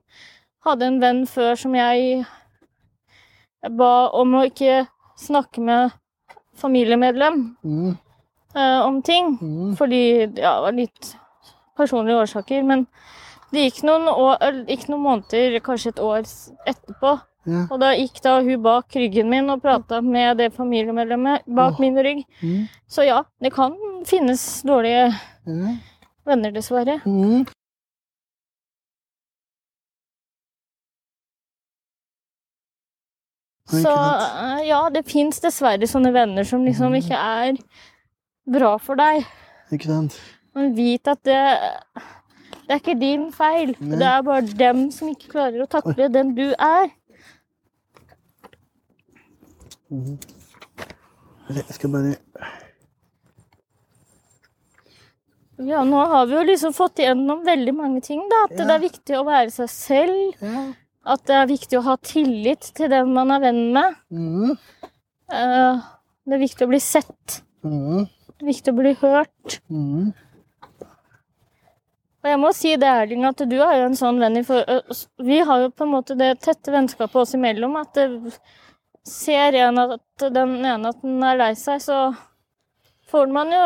hadde 0.64 0.86
en 0.88 1.00
venn 1.02 1.24
før 1.28 1.58
som 1.60 1.74
jeg 1.76 2.22
ba 3.76 4.08
om 4.16 4.38
å 4.38 4.46
ikke 4.48 4.86
snakke 5.20 5.60
med 5.60 5.96
familiemedlem 6.56 7.56
Mm. 7.64 7.96
uh, 8.56 8.80
om 8.86 9.02
ting. 9.02 9.36
Mm. 9.40 9.76
Fordi 9.76 10.02
ja, 10.20 10.54
det 10.56 10.62
var 10.64 10.72
litt 10.76 11.16
personlige 11.76 12.20
årsaker. 12.24 12.62
Men 12.62 12.86
det 13.52 13.66
gikk 13.68 13.82
noen, 13.88 14.08
år, 14.08 14.64
gikk 14.68 14.88
noen 14.88 15.04
måneder, 15.04 15.58
kanskje 15.64 15.94
et 15.94 16.02
år 16.04 16.24
etterpå. 16.68 17.18
Ja. 17.48 17.64
Og 17.70 17.78
da 17.80 17.94
gikk 17.96 18.20
da 18.22 18.34
hun 18.44 18.62
bak 18.62 18.96
ryggen 18.96 19.30
min 19.32 19.48
og 19.50 19.62
prata 19.62 20.02
med 20.04 20.36
det 20.42 20.50
familiemedlemmet 20.56 21.46
bak 21.48 21.78
oh. 21.78 21.80
min 21.80 21.96
rygg. 21.96 22.24
Mm. 22.42 22.66
Så 22.88 23.06
ja, 23.08 23.22
det 23.40 23.52
kan 23.56 23.76
finnes 24.08 24.62
dårlige 24.66 25.12
Ja. 25.48 25.78
Venner, 26.28 26.52
dessverre. 26.54 27.00
Mm. 27.06 27.46
Så 33.70 33.90
eh, 33.92 34.62
ja, 34.66 34.80
det 34.90 35.04
fins 35.06 35.38
dessverre 35.42 35.86
sånne 35.86 36.10
venner 36.14 36.46
som 36.46 36.64
liksom 36.66 36.96
ikke 36.98 37.18
er 37.18 37.58
bra 38.50 38.74
for 38.82 38.98
deg. 38.98 39.22
Ikke 39.70 39.90
sant? 39.92 40.16
Men 40.58 40.72
vit 40.74 41.06
at 41.10 41.20
det, 41.28 41.38
det 42.66 42.74
er 42.74 42.80
ikke 42.80 42.98
din 42.98 43.28
feil. 43.34 43.76
Nei. 43.78 44.00
Det 44.00 44.08
er 44.10 44.24
bare 44.26 44.58
dem 44.64 44.88
som 44.94 45.12
ikke 45.12 45.30
klarer 45.36 45.62
å 45.62 45.70
takle 45.70 46.10
den 46.10 46.34
du 46.38 46.48
er. 46.56 46.90
Mhm. 49.90 50.18
Jeg 51.50 51.74
skal 51.74 51.90
bare 51.90 52.12
Ja, 55.66 55.82
nå 55.84 56.00
har 56.08 56.26
vi 56.30 56.36
jo 56.38 56.42
liksom 56.48 56.72
fått 56.72 57.02
igjennom 57.02 57.42
veldig 57.44 57.74
mange 57.76 58.00
ting, 58.04 58.22
da. 58.30 58.44
At 58.46 58.54
Ja. 58.56 58.64
det 58.64 58.74
er 58.76 58.84
viktig 58.86 59.16
å 59.18 59.24
være 59.26 59.50
seg 59.52 59.68
selv. 59.68 60.40
Ja. 60.40 60.62
At 61.14 61.24
det 61.28 61.34
er 61.36 61.46
viktig 61.50 61.78
å 61.78 61.82
ha 61.84 61.96
tillit 61.96 62.70
til 62.76 62.88
den 62.92 63.12
man 63.12 63.30
er 63.30 63.40
venn 63.40 63.72
med. 63.72 63.96
Mm. 64.12 64.56
Eh, 65.32 65.80
Det 66.28 66.34
er 66.36 66.42
viktig 66.46 66.66
å 66.66 66.70
bli 66.70 66.78
sett. 66.78 67.40
Mm. 67.64 68.04
Det 68.38 68.42
er 68.44 68.46
viktig 68.52 68.72
å 68.72 68.76
bli 68.76 68.92
hørt. 69.00 69.60
Mm. 69.70 70.12
Og 72.22 72.28
jeg 72.28 72.38
må 72.38 72.50
si 72.54 72.76
det, 72.76 72.86
Erling, 72.86 73.24
at 73.24 73.36
du 73.48 73.56
er 73.64 73.78
jo 73.80 73.86
en 73.88 73.96
sånn 73.96 74.20
venn 74.20 74.36
i 74.36 74.42
for... 74.44 74.62
Vi 75.24 75.38
har 75.40 75.62
jo 75.64 75.70
på 75.70 75.86
en 75.86 75.94
måte 75.94 76.16
det 76.16 76.34
tette 76.44 76.70
vennskapet 76.70 77.16
oss 77.16 77.34
imellom. 77.34 77.76
At 77.80 77.94
det, 77.96 78.36
ser 79.08 79.56
en 79.56 79.78
at 79.80 80.00
den 80.34 80.58
ene 80.60 80.92
at 80.92 81.00
den 81.02 81.22
er 81.24 81.38
lei 81.40 81.54
seg, 81.58 81.80
så 81.80 82.00
får 83.10 83.30
man 83.32 83.50
jo 83.54 83.64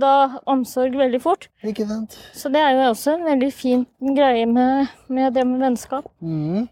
da 0.00 0.40
omsorg 0.48 0.96
veldig 0.96 1.20
fort. 1.22 1.48
Ikke 1.66 1.86
sant? 1.88 2.16
Så 2.36 2.50
det 2.52 2.62
er 2.62 2.76
jo 2.76 2.90
også 2.90 3.16
en 3.16 3.26
veldig 3.28 3.50
fin 3.54 3.86
greie 4.16 4.46
med, 4.48 4.92
med 5.12 5.34
det 5.36 5.44
med 5.46 5.66
vennskap. 5.66 6.08
Mm. 6.20 6.68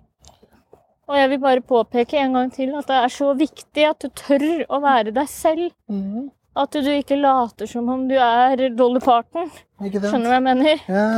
Og 1.10 1.18
jeg 1.18 1.30
vil 1.32 1.40
bare 1.42 1.64
påpeke 1.66 2.20
en 2.22 2.36
gang 2.38 2.52
til 2.54 2.70
at 2.78 2.86
det 2.86 2.98
er 3.00 3.12
så 3.12 3.32
viktig 3.34 3.86
at 3.88 4.04
du 4.04 4.12
tør 4.14 4.62
å 4.70 4.78
være 4.82 5.14
deg 5.14 5.26
selv. 5.30 5.72
Mm. 5.90 6.30
At 6.60 6.74
du 6.74 6.90
ikke 6.90 7.18
later 7.18 7.66
som 7.70 7.88
om 7.90 8.06
du 8.10 8.16
er 8.18 8.68
Dolly 8.78 9.02
Parton. 9.02 9.50
Skjønner 9.80 10.24
du 10.24 10.30
hva 10.30 10.38
jeg 10.38 10.46
mener? 10.46 10.82
Ja. 10.90 11.10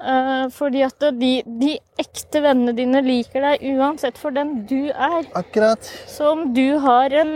Uh, 0.00 0.46
fordi 0.56 0.80
at 0.80 1.02
de, 1.20 1.32
de 1.44 1.74
ekte 2.00 2.40
vennene 2.40 2.72
dine 2.72 3.02
liker 3.04 3.44
deg 3.44 3.64
uansett 3.74 4.16
for 4.20 4.32
den 4.32 4.62
du 4.68 4.88
er. 4.88 5.26
Akkurat. 5.36 5.90
Så 6.08 6.30
om 6.32 6.46
du 6.56 6.78
har 6.80 7.12
en 7.20 7.34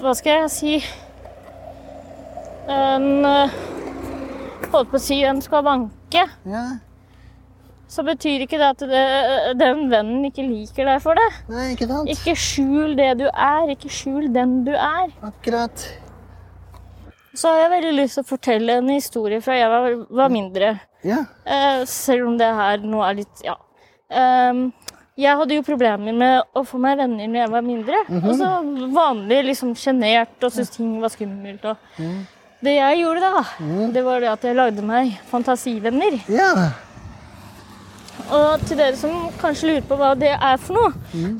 Hva 0.00 0.12
skal 0.18 0.42
jeg 0.42 0.50
si 0.52 0.74
En 2.70 3.24
eh, 3.28 3.54
Holdt 4.72 4.90
på 4.90 4.98
å 4.98 5.02
si 5.02 5.20
en 5.22 5.42
skavanke. 5.44 6.24
Ja. 6.48 6.64
Så 7.94 8.02
betyr 8.02 8.42
ikke 8.42 8.58
det 8.58 8.70
at 8.72 8.80
det, 8.90 9.02
den 9.60 9.84
vennen 9.92 10.24
ikke 10.26 10.42
liker 10.42 10.88
deg 10.88 11.02
for 11.04 11.18
det. 11.18 11.26
Nei, 11.52 11.66
ikke 11.76 11.86
sant? 11.90 12.10
Ikke 12.10 12.34
skjul 12.40 12.96
det 12.98 13.10
du 13.20 13.26
er. 13.28 13.68
Ikke 13.76 13.92
skjul 13.92 14.32
den 14.34 14.62
du 14.66 14.72
er. 14.74 15.12
Akkurat. 15.22 15.84
Så 17.34 17.50
har 17.50 17.64
jeg 17.64 17.72
veldig 17.76 17.92
lyst 18.00 18.18
til 18.18 18.24
å 18.24 18.30
fortelle 18.32 18.78
en 18.80 18.90
historie 18.94 19.42
fra 19.44 19.58
jeg 19.58 19.70
var, 19.70 19.94
var 20.22 20.32
mindre. 20.32 20.72
Ja. 21.06 21.20
Eh, 21.44 21.84
selv 21.90 22.30
om 22.32 22.38
det 22.40 22.50
her 22.56 22.82
nå 22.82 23.04
er 23.06 23.20
litt 23.22 23.44
Ja. 23.46 23.58
Um, 24.14 24.68
jeg 25.18 25.38
hadde 25.38 25.54
jo 25.56 25.62
problemer 25.64 26.14
med 26.14 26.56
å 26.58 26.64
få 26.66 26.78
meg 26.82 26.98
venner 26.98 27.28
når 27.30 27.40
jeg 27.40 27.50
var 27.52 27.64
mindre. 27.66 28.00
Altså 28.18 28.48
Vanlig 28.94 29.38
liksom 29.46 29.74
sjenert 29.78 30.42
og 30.42 30.50
syntes 30.50 30.74
ting 30.74 30.96
var 31.02 31.12
skummelt. 31.14 31.64
Og. 31.70 31.92
Mhm. 32.02 32.16
Det 32.64 32.74
jeg 32.78 33.00
gjorde 33.02 33.20
da, 33.20 33.44
mm. 33.60 33.92
det 33.92 34.02
var 34.06 34.22
det 34.22 34.30
at 34.32 34.44
jeg 34.48 34.56
lagde 34.56 34.84
meg 34.86 35.14
fantasivenner. 35.30 36.16
Ja. 36.32 36.50
Og 38.34 38.62
til 38.64 38.78
dere 38.78 38.96
som 38.96 39.26
kanskje 39.40 39.68
lurer 39.68 39.84
på 39.88 39.96
hva 40.00 40.12
det 40.16 40.30
er 40.32 40.60
for 40.62 40.78
noe, 40.78 40.92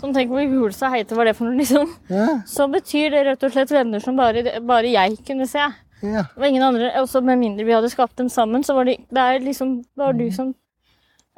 som 0.03 0.13
tenker 0.13 0.35
hvor 0.35 0.51
hulsa 0.51 0.91
heite 0.93 1.17
var 1.17 1.31
det 1.31 1.37
for 1.39 1.49
noe, 1.49 1.57
liksom, 1.63 1.89
Ja. 2.13 2.27
så 2.51 2.67
betyr 2.69 3.15
det 3.15 3.23
rett 3.31 3.47
og 3.47 3.55
slett 3.55 3.73
venner 3.73 4.03
som 4.05 4.19
bare, 4.19 4.43
bare 4.61 4.91
jeg 4.93 5.17
kunne 5.25 5.47
se. 5.49 5.65
Ja. 6.05 6.27
Og 6.37 6.45
ingen 6.45 6.63
andre, 6.67 6.91
også 7.01 7.23
Med 7.25 7.39
mindre 7.41 7.65
vi 7.65 7.73
hadde 7.73 7.89
skapt 7.89 8.19
dem 8.19 8.29
sammen, 8.29 8.65
så 8.67 8.75
var 8.77 8.85
det, 8.85 8.99
det 9.09 9.23
er 9.23 9.39
liksom 9.41 9.79
bare 9.97 10.13
du 10.19 10.27
som 10.35 10.51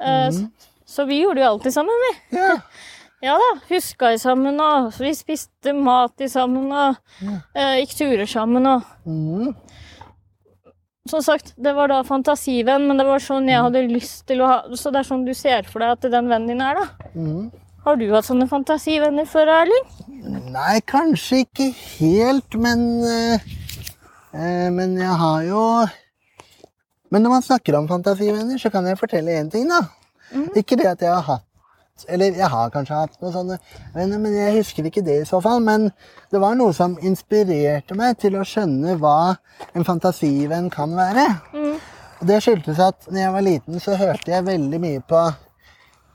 eh, 0.01 0.27
så, 0.33 0.41
så 0.83 1.05
vi 1.07 1.21
gjorde 1.21 1.39
jo 1.39 1.47
alltid 1.53 1.71
sammen, 1.77 2.05
vi. 2.07 2.37
Ja. 2.41 2.57
Ja 3.21 3.33
da. 3.41 3.45
Huska 3.65 4.11
i 4.13 4.17
sammen, 4.21 4.59
og 4.61 4.91
vi 5.01 5.09
spiste 5.17 5.71
mat 5.73 6.21
i 6.21 6.27
sammen, 6.29 6.67
og 6.69 6.99
uh, 7.25 7.71
gikk 7.79 7.95
turer 7.97 8.29
sammen, 8.29 8.67
og 8.69 8.83
Mm. 9.07 9.55
Som 11.07 11.21
sagt, 11.23 11.53
det 11.57 11.73
var 11.77 11.91
da 11.91 12.01
fantasivenn, 12.07 12.87
men 12.89 12.99
det 12.99 13.05
var 13.07 13.23
sånn 13.23 13.47
jeg 13.49 13.63
hadde 13.63 13.85
lyst 13.91 14.25
til 14.29 14.43
å 14.43 14.49
ha 14.51 14.57
Så 14.75 14.91
det 14.91 15.01
er 15.01 15.07
sånn 15.07 15.25
du 15.27 15.33
ser 15.37 15.67
for 15.69 15.83
deg 15.83 15.95
at 15.95 16.11
den 16.11 16.29
vennen 16.31 16.51
din 16.51 16.63
er, 16.63 16.81
da. 16.81 17.11
Mm. 17.15 17.47
Har 17.87 17.95
du 17.99 18.07
hatt 18.11 18.27
sånne 18.27 18.49
fantasivenner 18.51 19.27
før, 19.29 19.51
Erling? 19.61 19.85
Nei, 20.51 20.79
kanskje 20.83 21.45
ikke 21.45 21.69
helt, 21.71 22.57
men 22.59 22.83
øh, 23.07 23.47
Men 24.75 24.97
jeg 24.99 25.15
har 25.21 25.45
jo 25.47 25.61
Men 27.11 27.23
når 27.23 27.37
man 27.37 27.45
snakker 27.45 27.77
om 27.79 27.87
fantasivenner, 27.87 28.59
så 28.59 28.69
kan 28.69 28.85
jeg 28.85 28.99
fortelle 28.99 29.39
én 29.39 29.51
ting, 29.51 29.69
da. 29.71 29.85
Ikke 30.59 30.75
det 30.75 30.89
at 30.91 31.03
jeg 31.05 31.13
har 31.13 31.23
hatt 31.23 31.46
Eller 32.07 32.35
jeg 32.37 32.49
har 32.53 32.69
kanskje 32.69 32.95
hatt 32.99 33.17
noen 33.21 33.33
sånne 33.33 33.57
venner, 33.95 34.19
men 34.19 34.33
jeg 34.37 34.57
husker 34.59 34.85
ikke 34.89 35.03
det 35.05 35.21
i 35.21 35.25
så 35.25 35.41
fall. 35.41 35.59
Men 35.65 35.89
det 36.31 36.39
var 36.43 36.55
noe 36.59 36.73
som 36.73 36.97
inspirerte 37.01 37.95
meg 37.97 38.17
til 38.21 38.37
å 38.37 38.45
skjønne 38.45 38.97
hva 39.01 39.37
en 39.73 39.83
fantasivenn 39.87 40.69
kan 40.73 40.93
være. 40.95 41.27
Og 42.19 42.25
det 42.27 42.39
skyldtes 42.43 42.79
at 42.81 43.07
når 43.11 43.19
jeg 43.21 43.33
var 43.33 43.41
liten, 43.45 43.79
så 43.79 43.95
hørte 43.97 44.31
jeg 44.31 44.45
veldig 44.47 44.79
mye 44.81 45.01
på 45.09 45.25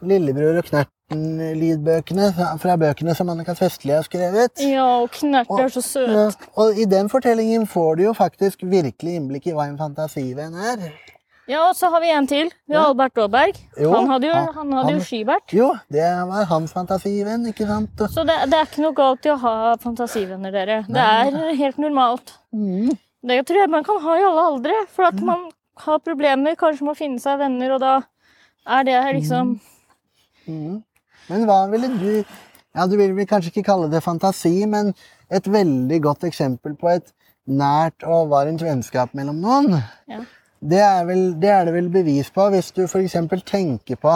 Lillebror 0.03 0.59
og 0.59 0.65
Knerten-lydbøkene 0.67 2.33
fra- 2.35 2.57
fra 2.59 2.77
bøkene 2.77 3.15
som 3.15 3.29
Annika 3.31 3.55
Festli 3.55 3.93
har 3.95 4.03
skrevet. 4.03 4.59
Ja, 4.59 4.87
og 5.03 5.11
Knert 5.15 5.47
er 5.59 5.69
så 5.69 5.83
søt. 5.85 6.11
Ja, 6.11 6.31
og 6.57 6.79
i 6.79 6.85
den 6.91 7.09
fortellingen 7.09 7.67
får 7.71 7.97
du 7.97 8.03
jo 8.09 8.13
faktisk 8.19 8.63
virkelig 8.63 9.15
innblikk 9.21 9.47
i 9.47 9.53
hva 9.55 9.69
en 9.69 9.79
fantasivenn 9.79 10.55
er. 10.55 10.89
Ja, 11.53 11.67
og 11.69 11.77
så 11.77 11.91
har 11.93 12.01
vi 12.01 12.11
en 12.15 12.27
til. 12.31 12.51
Vi 12.69 12.75
har 12.75 12.87
Ja. 12.87 12.89
Albert 12.95 13.19
Aaberg. 13.21 13.59
Han 13.79 14.09
hadde 14.09 14.27
jo, 14.31 14.35
han- 14.57 14.73
han 14.73 14.89
jo 14.95 15.01
skibert. 15.05 15.53
Jo, 15.53 15.71
det 15.93 16.09
var 16.29 16.45
hans 16.49 16.73
fantasivenn, 16.73 17.45
ikke 17.53 17.67
sant? 17.69 17.91
Så 18.11 18.25
det, 18.27 18.37
det 18.51 18.59
er 18.59 18.65
ikke 18.71 18.83
noe 18.87 18.95
galt 18.97 19.27
i 19.27 19.33
å 19.35 19.39
ha 19.39 19.55
fantasivenner, 19.83 20.51
dere. 20.55 20.79
Det 20.89 20.97
er 20.97 21.55
helt 21.63 21.77
normalt. 21.79 22.39
mm, 22.55 22.91
Det 23.25 23.45
tror 23.47 23.61
jeg 23.61 23.71
man 23.71 23.85
kan 23.85 24.01
ha 24.01 24.15
i 24.19 24.23
alle 24.27 24.47
aldre. 24.51 24.87
For 24.89 25.05
at 25.05 25.21
man 25.21 25.51
har 25.79 25.99
problemer 25.99 26.57
kanskje 26.57 26.83
med 26.83 26.95
å 26.97 26.99
finne 26.99 27.21
seg 27.21 27.39
venner, 27.39 27.73
og 27.77 27.81
da 27.81 27.93
er 28.67 28.85
det 28.85 28.99
liksom 29.21 29.61
mm. 30.49 30.83
Men 31.29 31.47
hva 31.47 31.71
ville 31.71 31.89
du 31.99 32.25
Ja, 32.75 32.87
du 32.87 32.97
vil 32.97 33.13
vel 33.15 33.27
kanskje 33.29 33.51
ikke 33.53 33.65
kalle 33.67 33.91
det 33.93 34.01
fantasi, 34.03 34.67
men 34.67 34.95
et 35.31 35.45
veldig 35.45 35.99
godt 36.03 36.25
eksempel 36.25 36.75
på 36.81 36.89
et 36.95 37.13
nært 37.47 38.03
og 38.09 38.31
varmt 38.31 38.63
vennskap 38.65 39.13
mellom 39.15 39.41
noen. 39.43 39.83
Ja. 40.09 40.21
Det 40.63 40.79
er, 40.79 41.03
vel, 41.09 41.25
det 41.43 41.51
er 41.51 41.67
det 41.67 41.75
vel 41.75 41.91
bevis 41.91 42.31
på 42.31 42.47
hvis 42.55 42.71
du 42.77 42.85
f.eks. 42.87 43.17
tenker 43.49 43.99
på 43.99 44.15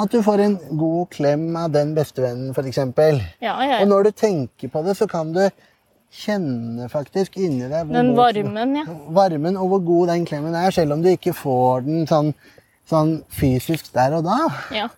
At 0.00 0.10
du 0.10 0.22
får 0.24 0.40
en 0.40 0.56
god 0.80 1.10
klem 1.12 1.52
av 1.60 1.70
den 1.74 1.92
bestevennen, 1.94 2.54
f.eks. 2.56 2.80
Ja, 3.44 3.54
ja. 3.62 3.82
Og 3.82 3.88
når 3.92 4.08
du 4.08 4.10
tenker 4.16 4.72
på 4.72 4.82
det, 4.86 4.96
så 4.98 5.06
kan 5.10 5.30
du 5.36 5.44
kjenne 6.14 6.88
faktisk 6.90 7.36
inni 7.42 7.68
deg 7.68 7.90
Den 7.92 8.12
varmen, 8.16 8.76
ja. 8.78 8.84
varmen 9.14 9.58
og 9.58 9.72
hvor 9.72 9.86
god 9.86 10.12
den 10.14 10.26
klemmen 10.26 10.54
er, 10.54 10.70
selv 10.74 10.96
om 10.96 11.02
du 11.02 11.10
ikke 11.12 11.34
får 11.36 11.86
den 11.86 12.06
sånn, 12.10 12.32
sånn 12.90 13.16
fysisk 13.34 13.90
der 13.94 14.18
og 14.18 14.28
da. 14.28 14.38
ja. 14.74 14.90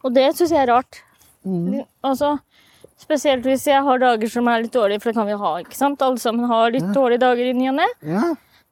Og 0.00 0.14
det 0.16 0.30
syns 0.36 0.52
jeg 0.54 0.62
er 0.62 0.70
rart. 0.72 1.02
Mm. 1.44 1.82
Altså, 2.06 2.34
spesielt 3.00 3.44
hvis 3.44 3.66
jeg 3.68 3.82
har 3.84 4.00
dager 4.00 4.30
som 4.32 4.48
er 4.48 4.62
litt 4.64 4.72
dårlige, 4.72 5.02
for 5.02 5.10
det 5.10 5.18
kan 5.18 5.28
vi 5.28 5.36
ha. 5.42 5.50
ikke 5.60 5.76
sant? 5.76 6.00
Alle 6.04 6.20
sammen 6.22 6.48
har 6.48 6.72
litt 6.72 6.88
dårlige 6.96 7.20
dager 7.24 7.50
i 7.50 7.56
ny 7.56 7.68
og 7.72 7.76
ne. 7.82 7.88
Ja. 8.08 8.30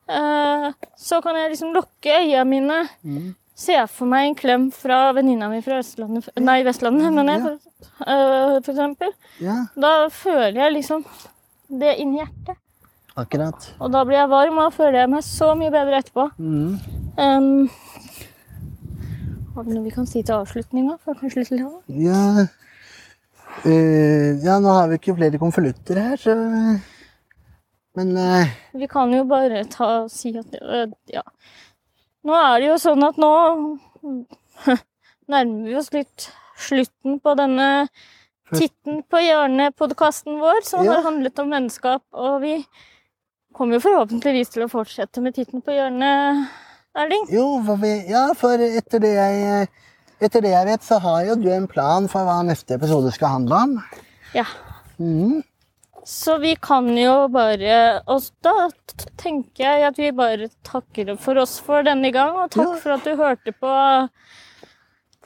Eh, 0.08 0.72
så 0.96 1.20
kan 1.22 1.36
jeg 1.36 1.50
liksom 1.52 1.74
lukke 1.74 2.14
øya 2.22 2.44
mine, 2.48 2.88
Mm. 3.04 3.34
se 3.54 3.74
for 3.88 4.06
meg 4.06 4.28
en 4.28 4.34
klem 4.34 4.70
fra 4.72 5.12
venninna 5.12 5.48
mi 5.50 5.60
fra 5.60 5.78
Østlandet 5.82 6.28
Nei, 6.40 6.62
Vestlandet, 6.64 7.12
mener 7.12 7.32
jeg, 7.34 7.42
for, 7.42 8.06
eh, 8.06 8.60
for 8.62 8.72
eksempel. 8.72 9.12
ja, 9.40 9.66
Da 9.76 10.08
føler 10.08 10.54
jeg 10.62 10.72
liksom 10.78 11.04
det 11.68 11.98
inni 11.98 12.18
hjertet. 12.22 12.56
akkurat. 13.16 13.70
Og 13.80 13.90
da 13.92 14.04
blir 14.04 14.16
jeg 14.16 14.28
varm, 14.30 14.58
og 14.58 14.70
da 14.70 14.76
føler 14.76 14.98
jeg 15.00 15.10
meg 15.10 15.22
så 15.22 15.54
mye 15.58 15.70
bedre 15.70 15.98
etterpå. 16.02 16.30
Mm. 16.38 16.78
Um, 17.18 17.70
har 19.56 19.64
vi 19.64 19.74
noe 19.74 19.84
vi 19.84 19.90
kan 19.90 20.06
si 20.06 20.22
til 20.22 20.34
avslutninga? 20.34 20.98
Ja 21.88 22.46
Uh, 23.64 24.38
Ja, 24.44 24.60
nå 24.60 24.70
har 24.70 24.86
vi 24.88 24.98
ikke 24.98 25.16
flere 25.16 25.38
konvolutter 25.40 25.98
her, 25.98 26.16
så 26.16 26.34
Men 27.98 28.14
uh... 28.16 28.50
Vi 28.78 28.88
kan 28.90 29.12
jo 29.14 29.24
bare 29.28 29.64
ta 29.72 30.06
si 30.12 30.32
at 30.38 30.54
uh, 30.62 30.86
Ja. 31.10 31.24
Nå 32.28 32.34
er 32.34 32.60
det 32.60 32.68
jo 32.70 32.76
sånn 32.82 33.04
at 33.06 33.18
nå 33.20 33.32
nærmer 35.32 35.66
vi 35.68 35.76
oss 35.78 35.90
litt 35.94 36.28
slutten 36.58 37.18
på 37.22 37.34
denne 37.38 37.88
Titten 38.48 39.02
på 39.04 39.20
hjørnet-podkasten 39.20 40.38
vår, 40.40 40.62
som 40.64 40.80
Ja. 40.86 40.94
har 40.96 41.02
handlet 41.04 41.36
om 41.42 41.50
vennskap. 41.52 42.00
Og 42.16 42.40
vi 42.40 42.54
kommer 43.52 43.76
jo 43.76 43.84
forhåpentligvis 43.84 44.54
til 44.54 44.64
å 44.64 44.70
fortsette 44.72 45.20
med 45.20 45.36
Titten 45.36 45.60
på 45.64 45.74
hjørnet, 45.76 46.48
Erling. 46.96 47.26
Jo, 47.28 47.44
for 47.66 47.76
vi, 47.82 47.90
ja, 48.08 48.22
for 48.38 48.56
etter 48.64 49.04
det 49.04 49.12
jeg 49.18 49.68
Etter 50.18 50.42
det 50.42 50.50
jeg 50.50 50.66
vet, 50.66 50.82
så 50.82 50.96
har 50.98 51.20
jo 51.28 51.34
du 51.38 51.44
en 51.54 51.68
plan 51.70 52.08
for 52.10 52.26
hva 52.26 52.40
neste 52.42 52.74
episode 52.74 53.12
skal 53.14 53.36
handle 53.36 53.54
om. 53.54 53.74
Ja. 54.34 54.42
Mhm. 54.98 55.44
Så 56.08 56.38
vi 56.40 56.54
kan 56.56 56.86
jo 56.96 57.26
bare 57.28 58.00
Og 58.08 58.24
da 58.44 58.68
tenker 59.20 59.64
jeg 59.66 59.82
at 59.90 59.98
vi 60.00 60.08
bare 60.16 60.46
takker 60.64 61.10
for 61.20 61.36
oss 61.42 61.58
for 61.60 61.84
denne 61.84 62.08
gang, 62.14 62.32
og 62.46 62.50
takk 62.54 62.70
Ja. 62.70 62.78
for 62.80 62.94
at 62.96 63.04
du 63.04 63.16
hørte 63.18 63.52
på, 63.52 63.72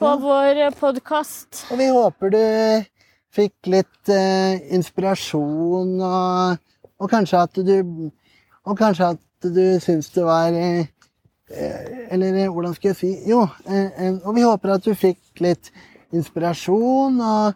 på 0.00 0.08
Ja. 0.08 0.16
vår 0.16 0.60
podkast. 0.80 1.66
Og 1.70 1.78
vi 1.78 1.86
håper 1.86 2.30
du 2.34 2.42
fikk 3.32 3.70
litt 3.70 4.08
eh, 4.10 4.58
inspirasjon, 4.74 5.94
og, 6.02 6.58
og 6.98 7.10
kanskje 7.14 7.42
at 7.46 7.54
du 7.62 8.10
Og 8.66 8.78
kanskje 8.78 9.12
at 9.14 9.22
du 9.54 9.78
syns 9.80 10.10
det 10.14 10.24
var 10.26 10.50
eh, 10.52 10.86
Eller 12.10 12.42
eh, 12.42 12.50
hvordan 12.50 12.74
skal 12.74 12.90
jeg 12.90 12.96
si 12.96 13.14
Jo, 13.30 13.46
eh, 13.70 13.88
eh, 14.02 14.18
og 14.24 14.34
vi 14.34 14.42
håper 14.42 14.74
at 14.74 14.84
du 14.84 14.94
fikk 14.94 15.40
litt 15.40 15.70
inspirasjon, 16.12 17.20
og, 17.20 17.54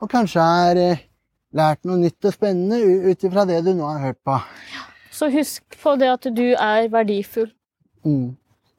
og 0.00 0.10
kanskje 0.12 0.40
er 0.70 0.76
eh, 0.90 1.04
lært 1.54 1.84
noe 1.88 1.96
nytt 2.00 2.24
og 2.28 2.34
spennende 2.34 2.80
ut 3.10 3.24
ifra 3.24 3.46
det 3.48 3.62
du 3.64 3.72
nå 3.74 3.86
har 3.88 4.02
hørt 4.08 4.20
på. 4.26 4.36
Så 5.14 5.30
husk 5.32 5.78
på 5.82 5.96
det 5.98 6.10
at 6.12 6.28
du 6.34 6.44
er 6.54 6.88
verdifull. 6.92 7.50
Mm. 8.04 8.36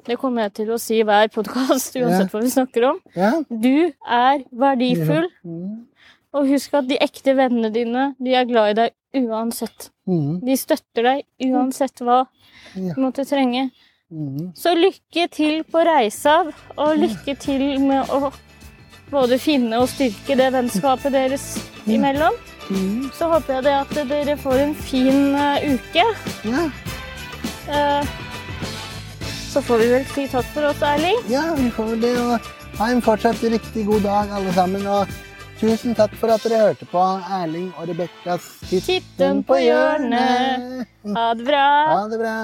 Det 0.08 0.15
kommer 0.17 0.47
jeg 0.47 0.53
til 0.62 0.69
å 0.71 0.77
si 0.79 0.99
i 1.01 1.03
hver 1.05 1.27
podkast, 1.34 1.97
uansett 1.99 2.32
hva 2.34 2.41
vi 2.41 2.49
snakker 2.53 2.86
om. 2.93 2.99
Ja? 3.15 3.32
Du 3.49 3.91
er 4.08 4.43
verdifull, 4.51 5.27
Mm. 5.43 5.86
og 6.34 6.47
husk 6.47 6.73
at 6.77 6.88
de 6.88 6.97
ekte 7.01 7.36
vennene 7.36 7.71
dine, 7.73 8.15
de 8.21 8.34
er 8.34 8.45
glad 8.45 8.69
i 8.71 8.73
deg 8.79 9.25
uansett. 9.27 9.89
Mm. 10.08 10.39
De 10.45 10.55
støtter 10.58 11.03
deg 11.03 11.25
uansett 11.51 11.99
hva 12.01 12.27
Ja. 12.75 12.93
du 12.93 13.01
måtte 13.01 13.25
trenge. 13.27 13.71
Mm. 14.12 14.53
Så 14.55 14.73
lykke 14.77 15.29
til 15.29 15.63
på 15.63 15.84
reisa, 15.86 16.51
og 16.77 16.97
lykke 16.97 17.36
til 17.39 17.79
med 17.79 18.08
å 18.10 18.32
både 19.12 19.38
finne 19.39 19.73
og 19.82 19.89
styrke 19.89 20.38
det 20.38 20.51
vennskapet 20.53 21.12
deres 21.12 21.58
imellom. 21.88 22.34
Mm. 22.69 23.10
Så 23.13 23.27
håper 23.32 23.58
jeg 23.58 23.65
det 23.65 23.75
at 23.75 24.10
dere 24.10 24.38
får 24.38 24.63
en 24.63 24.75
fin 24.77 25.36
uh, 25.36 25.58
uke. 25.65 26.05
Ja. 26.45 26.65
Uh, 27.69 28.17
så 29.49 29.63
får 29.65 29.82
vi 29.82 29.88
vel 29.95 30.05
si 30.13 30.27
takk 30.29 30.45
for 30.53 30.69
oss, 30.69 30.82
Erling. 30.86 31.17
Ja, 31.32 31.47
vi 31.58 31.71
får 31.73 31.93
vel 31.95 32.03
det. 32.05 32.13
Og 32.21 32.51
ha 32.79 32.91
en 32.93 33.01
fortsatt 33.01 33.41
riktig 33.43 33.88
god 33.89 34.05
dag, 34.05 34.34
alle 34.38 34.53
sammen. 34.53 34.86
Og 34.86 35.10
tusen 35.60 35.97
takk 35.97 36.13
for 36.19 36.32
at 36.34 36.45
dere 36.45 36.62
hørte 36.67 36.88
på 36.89 37.05
Erling 37.41 37.71
og 37.75 37.89
Rebekkas 37.89 38.51
Titten 38.69 39.41
på 39.43 39.58
hjørnet. 39.63 40.86
Ha 41.15 41.32
det 41.39 41.47
bra. 41.49 41.69
Ha 41.95 42.03
det 42.12 42.21
bra. 42.21 42.36